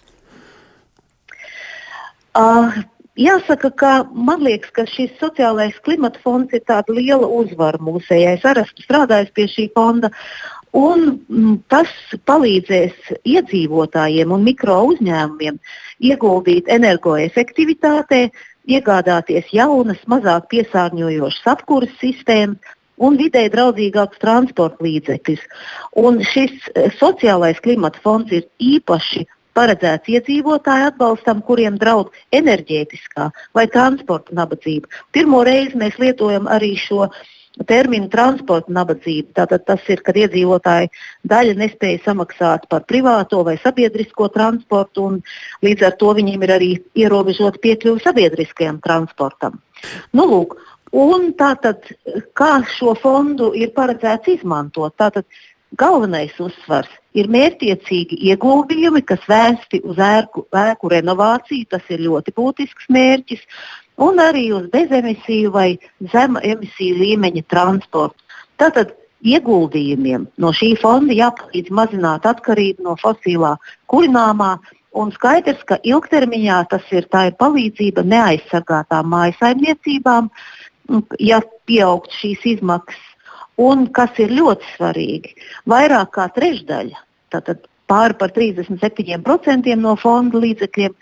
Uh, 2.31 2.71
Jāsaka, 3.19 3.69
ka 3.75 3.91
man 4.15 4.39
liekas, 4.45 4.71
ka 4.71 4.85
šis 4.87 5.11
sociālais 5.19 5.75
klimata 5.83 6.19
fonds 6.23 6.53
ir 6.55 6.63
tāda 6.63 6.95
liela 6.95 7.27
uzvara 7.27 7.81
mūsējai. 7.83 8.37
Es 8.37 8.45
arī 8.47 8.63
esmu 8.63 8.85
strādājis 8.85 9.33
pie 9.35 9.47
šī 9.51 9.65
fonda, 9.75 10.09
Un 10.77 11.01
mm, 11.27 11.55
tas 11.71 11.89
palīdzēs 12.29 13.15
iedzīvotājiem 13.27 14.31
un 14.31 14.45
mikro 14.45 14.77
uzņēmumiem 14.93 15.57
ieguldīt 15.99 16.69
energoefektivitātē, 16.71 18.29
iegādāties 18.71 19.49
jaunas, 19.51 19.99
mazāk 20.07 20.47
piesārņojošas 20.53 21.49
apkuras 21.55 21.91
sistēmas 21.99 22.77
un 23.01 23.17
vidē 23.19 23.47
draudzīgākus 23.51 24.21
transporta 24.21 24.85
līdzekļus. 24.85 25.43
Un 25.99 26.21
šis 26.23 26.71
eh, 26.75 26.89
sociālais 26.99 27.59
klimata 27.65 27.99
fonds 28.03 28.31
ir 28.31 28.47
īpaši 28.61 29.25
paredzēts 29.57 30.07
iedzīvotāju 30.13 30.91
atbalstam, 30.91 31.41
kuriem 31.43 31.75
draud 31.81 32.13
enerģētiskā 32.31 33.27
vai 33.57 33.67
transporta 33.73 34.35
nabadzība. 34.37 34.87
Pirmo 35.11 35.43
reizi 35.47 35.79
mēs 35.81 35.97
lietojam 35.99 36.47
arī 36.47 36.75
šo 36.79 37.09
terminu 37.67 38.09
transporta 38.11 38.73
nabadzība. 38.73 39.33
Tātad 39.41 39.65
tas 39.67 39.85
ir, 39.91 40.01
kad 40.05 40.17
iedzīvotāji 40.17 40.91
daļa 41.27 41.55
nespēja 41.59 42.03
samaksāt 42.05 42.67
par 42.71 42.85
privāto 42.89 43.43
vai 43.47 43.57
sabiedrisko 43.61 44.29
transportu, 44.33 45.07
un 45.11 45.21
līdz 45.65 45.87
ar 45.89 45.97
to 46.01 46.13
viņiem 46.17 46.45
ir 46.47 46.55
arī 46.57 46.71
ierobežota 47.03 47.61
piekļuve 47.63 48.03
sabiedriskajam 48.05 48.81
transportam. 48.83 49.59
Nu, 50.13 50.27
lūk, 50.29 50.57
un 50.91 51.31
tātad, 51.39 51.87
kā 52.37 52.53
šo 52.77 52.95
fondu 52.99 53.51
ir 53.57 53.73
paredzēts 53.77 54.37
izmantot? 54.37 54.95
Tātad, 54.99 55.27
galvenais 55.79 56.35
uzsvars 56.41 56.91
ir 57.17 57.29
mērķiecīgi 57.31 58.19
ieguldījumi, 58.31 59.03
kas 59.07 59.23
vērsti 59.29 59.81
uz 59.87 59.99
ēku, 59.99 60.45
ēku 60.55 60.91
renovāciju. 60.91 61.69
Tas 61.71 61.87
ir 61.91 62.03
ļoti 62.07 62.35
būtisks 62.35 62.89
mērķis 62.91 63.43
un 64.01 64.21
arī 64.23 64.47
uz 64.55 64.65
bezemisiju 64.73 65.51
vai 65.53 65.69
zema 66.13 66.41
emisiju 66.43 66.97
līmeņa 67.01 67.45
transportu. 67.53 68.17
Tātad 68.61 68.95
ieguldījumiem 69.21 70.27
no 70.41 70.51
šī 70.57 70.73
fonda 70.81 71.15
jāpalīdz 71.15 71.73
mazināt 71.77 72.25
atkarību 72.29 72.87
no 72.87 72.97
fosilā 73.01 73.55
kurināmā. 73.91 74.55
Un 74.91 75.13
skaidrs, 75.15 75.61
ka 75.63 75.77
ilgtermiņā 75.87 76.57
tas 76.73 76.89
ir, 76.91 77.05
ir 77.07 77.35
palīdzība 77.39 78.03
neaizsargātām 78.03 79.07
mājasaimniecībām, 79.13 80.27
ja 81.23 81.39
pieaugt 81.69 82.11
šīs 82.17 82.43
izmaksas. 82.57 83.05
Un 83.61 83.85
kas 83.95 84.17
ir 84.19 84.33
ļoti 84.35 84.67
svarīgi, 84.73 85.31
vairāk 85.69 86.11
kā 86.17 86.25
trešdaļa, 86.35 86.99
tātad 87.31 87.63
pāri 87.87 88.17
par 88.19 88.33
37% 88.35 89.75
no 89.79 89.95
fonda 89.99 90.41
līdzekļiem, 90.43 90.95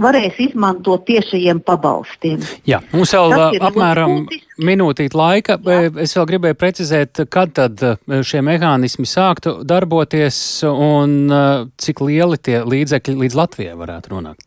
varēs 0.00 0.38
izmantot 0.40 1.04
tiešajiem 1.08 1.60
pabalstiem. 1.66 2.40
Jā, 2.68 2.80
mums 2.94 3.12
vēl 3.12 3.58
apmēram 3.60 4.14
minūtīt 4.62 5.16
laika. 5.16 5.58
Jā. 5.66 5.90
Es 6.02 6.14
vēl 6.16 6.28
gribēju 6.30 6.58
precizēt, 6.58 7.24
kad 7.32 7.52
tad 7.58 7.82
šie 8.24 8.40
mehānismi 8.44 9.06
sāktu 9.08 9.58
darboties 9.68 10.38
un 10.68 11.18
cik 11.76 12.02
lieli 12.06 12.40
tie 12.40 12.62
līdzekļi 12.64 13.18
līdz 13.24 13.38
Latvijai 13.42 13.76
varētu 13.78 14.14
nonākt. 14.14 14.46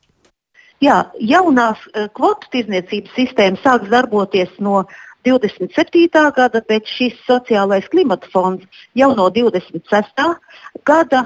Jā, 0.84 1.06
jaunās 1.24 1.80
kvotu 2.18 2.50
tirdzniecības 2.52 3.14
sistēma 3.16 3.62
sāks 3.64 3.90
darboties 3.94 4.52
no 4.60 4.84
27. 5.26 6.10
gada, 6.36 6.62
bet 6.68 6.90
šis 6.90 7.16
sociālais 7.26 7.88
klimata 7.90 8.30
fonds 8.34 8.66
jau 8.98 9.14
no 9.18 9.30
26. 9.34 10.28
gada 10.86 11.26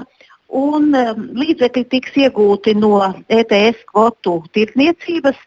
un 0.56 0.90
um, 0.96 1.24
līdzekļi 1.38 1.84
tiks 1.92 2.18
iegūti 2.26 2.74
no 2.78 2.98
ETS 3.28 3.86
kvotu 3.92 4.40
tirdzniecības. 4.56 5.38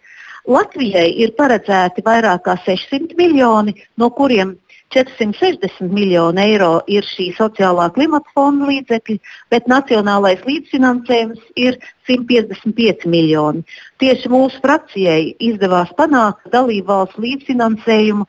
Latvijai 0.43 1.07
ir 1.23 1.31
paredzēti 1.37 2.03
vairāk 2.03 2.43
kā 2.47 2.57
600 2.65 3.15
miljoni, 3.15 3.77
no 3.95 4.09
kuriem 4.11 4.57
460 4.93 5.89
miljoni 5.89 6.41
eiro 6.43 6.73
ir 6.91 7.05
šī 7.07 7.29
sociālā 7.37 7.87
klimata 7.95 8.29
fonda 8.35 8.67
līdzekļi, 8.69 9.17
bet 9.49 9.69
nacionālais 9.71 10.43
līdzfinansējums 10.45 11.41
ir 11.57 11.79
155 12.09 13.07
miljoni. 13.09 13.63
Tieši 14.03 14.29
mūsu 14.29 14.61
frakcijai 14.61 15.33
izdevās 15.39 15.93
panākt 15.97 16.51
dalību 16.53 16.91
valsts 16.91 17.23
līdzfinansējumu 17.25 18.27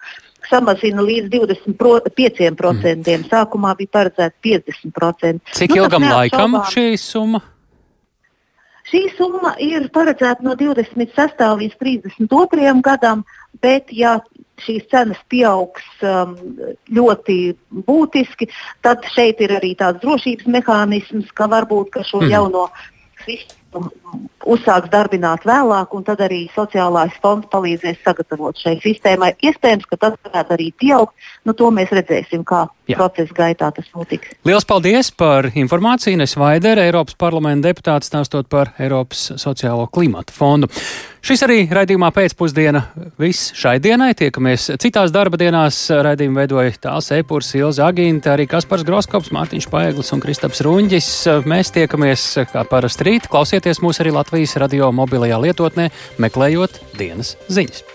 samazina 0.50 1.04
līdz 1.04 1.30
25%. 1.32 3.16
Mm. 3.16 3.26
Sākumā 3.30 3.74
bija 3.78 3.92
paredzēts 3.98 4.38
50%. 4.44 5.56
Cik 5.56 5.74
nu, 5.74 5.82
ilgam 5.82 6.06
laikam 6.08 6.60
šī 6.72 6.94
summa? 7.00 7.42
Šī 8.84 9.06
summa 9.16 9.54
ir 9.64 9.88
paredzēta 9.94 10.44
no 10.44 10.54
26. 10.60 11.40
līdz 11.60 11.78
32. 11.80 12.74
gadam, 12.84 13.24
bet 13.64 13.88
ja 13.96 14.18
šīs 14.60 14.84
cenas 14.92 15.18
pieaugs 15.32 15.86
um, 16.04 16.36
ļoti 16.94 17.38
būtiski, 17.88 18.50
tad 18.84 19.06
šeit 19.16 19.40
ir 19.42 19.56
arī 19.56 19.72
tāds 19.80 20.02
drošības 20.04 20.46
mehānisms, 20.58 21.32
ka 21.34 21.48
varbūt 21.50 21.94
ka 21.96 22.04
šo 22.06 22.22
mm. 22.22 22.30
jauno 22.36 22.68
sistēmu 23.24 23.63
uzsāks 24.44 24.90
darbināt 24.92 25.44
vēlāk, 25.48 25.94
un 25.96 26.04
tad 26.06 26.20
arī 26.24 26.44
sociālais 26.54 27.14
fonds 27.22 27.48
palīdzēs 27.52 28.02
sagatavot 28.04 28.58
šai 28.60 28.76
sistēmai. 28.82 29.32
Iespējams, 29.44 29.86
ka 29.90 29.98
tas 30.00 30.18
varētu 30.26 30.56
arī 30.56 30.68
pieaugt. 30.80 31.14
Nu, 31.48 31.54
to 31.56 31.70
mēs 31.74 31.92
redzēsim, 31.94 32.44
kā 32.48 32.64
Jā. 32.90 32.98
procesa 32.98 33.36
gaitā 33.36 33.70
tas 33.74 33.88
notiks. 33.96 34.34
Lielas 34.44 34.68
paldies 34.68 35.10
par 35.16 35.50
informāciju. 35.54 36.18
Nes 36.20 36.36
Vaidere, 36.40 36.84
Eiropas 36.88 37.16
parlamenta 37.20 37.70
deputāts, 37.70 38.10
stāstot 38.12 38.50
par 38.52 38.74
Eiropas 38.78 39.30
sociālo 39.40 39.88
klimatu 39.92 40.36
fondu. 40.36 40.70
Šis 41.24 41.40
arī 41.46 41.62
raidījumā 41.72 42.10
pēcpusdiena 42.12 42.82
viss 43.16 43.54
šai 43.56 43.78
dienai. 43.80 44.10
Tiekamies 44.12 44.66
citās 44.82 45.08
darba 45.14 45.38
dienās. 45.40 45.78
Raidījumu 45.88 46.36
veidoja 46.42 46.74
Tāls 46.84 47.08
Eipurs, 47.16 47.48
Ilza 47.56 47.86
Agīnta, 47.88 48.34
arī 48.34 48.44
Kaspars 48.50 48.84
Groskops, 48.84 49.32
Mārtiņš 49.32 49.70
Paeglis 49.72 50.12
un 50.12 50.20
Kristaps 50.20 50.60
Runģis. 50.68 51.10
Mēs 51.48 51.72
tiekamies 51.72 52.28
kā 52.52 52.68
parasti 52.68 53.08
rīt. 53.08 53.32
Klausieties 53.32 53.80
mūs 53.80 54.04
arī 54.04 54.12
Latvijas 54.12 54.58
radio 54.60 54.92
mobilajā 54.92 55.40
lietotnē, 55.48 55.88
meklējot 56.20 56.82
dienas 57.00 57.38
ziņas. 57.48 57.93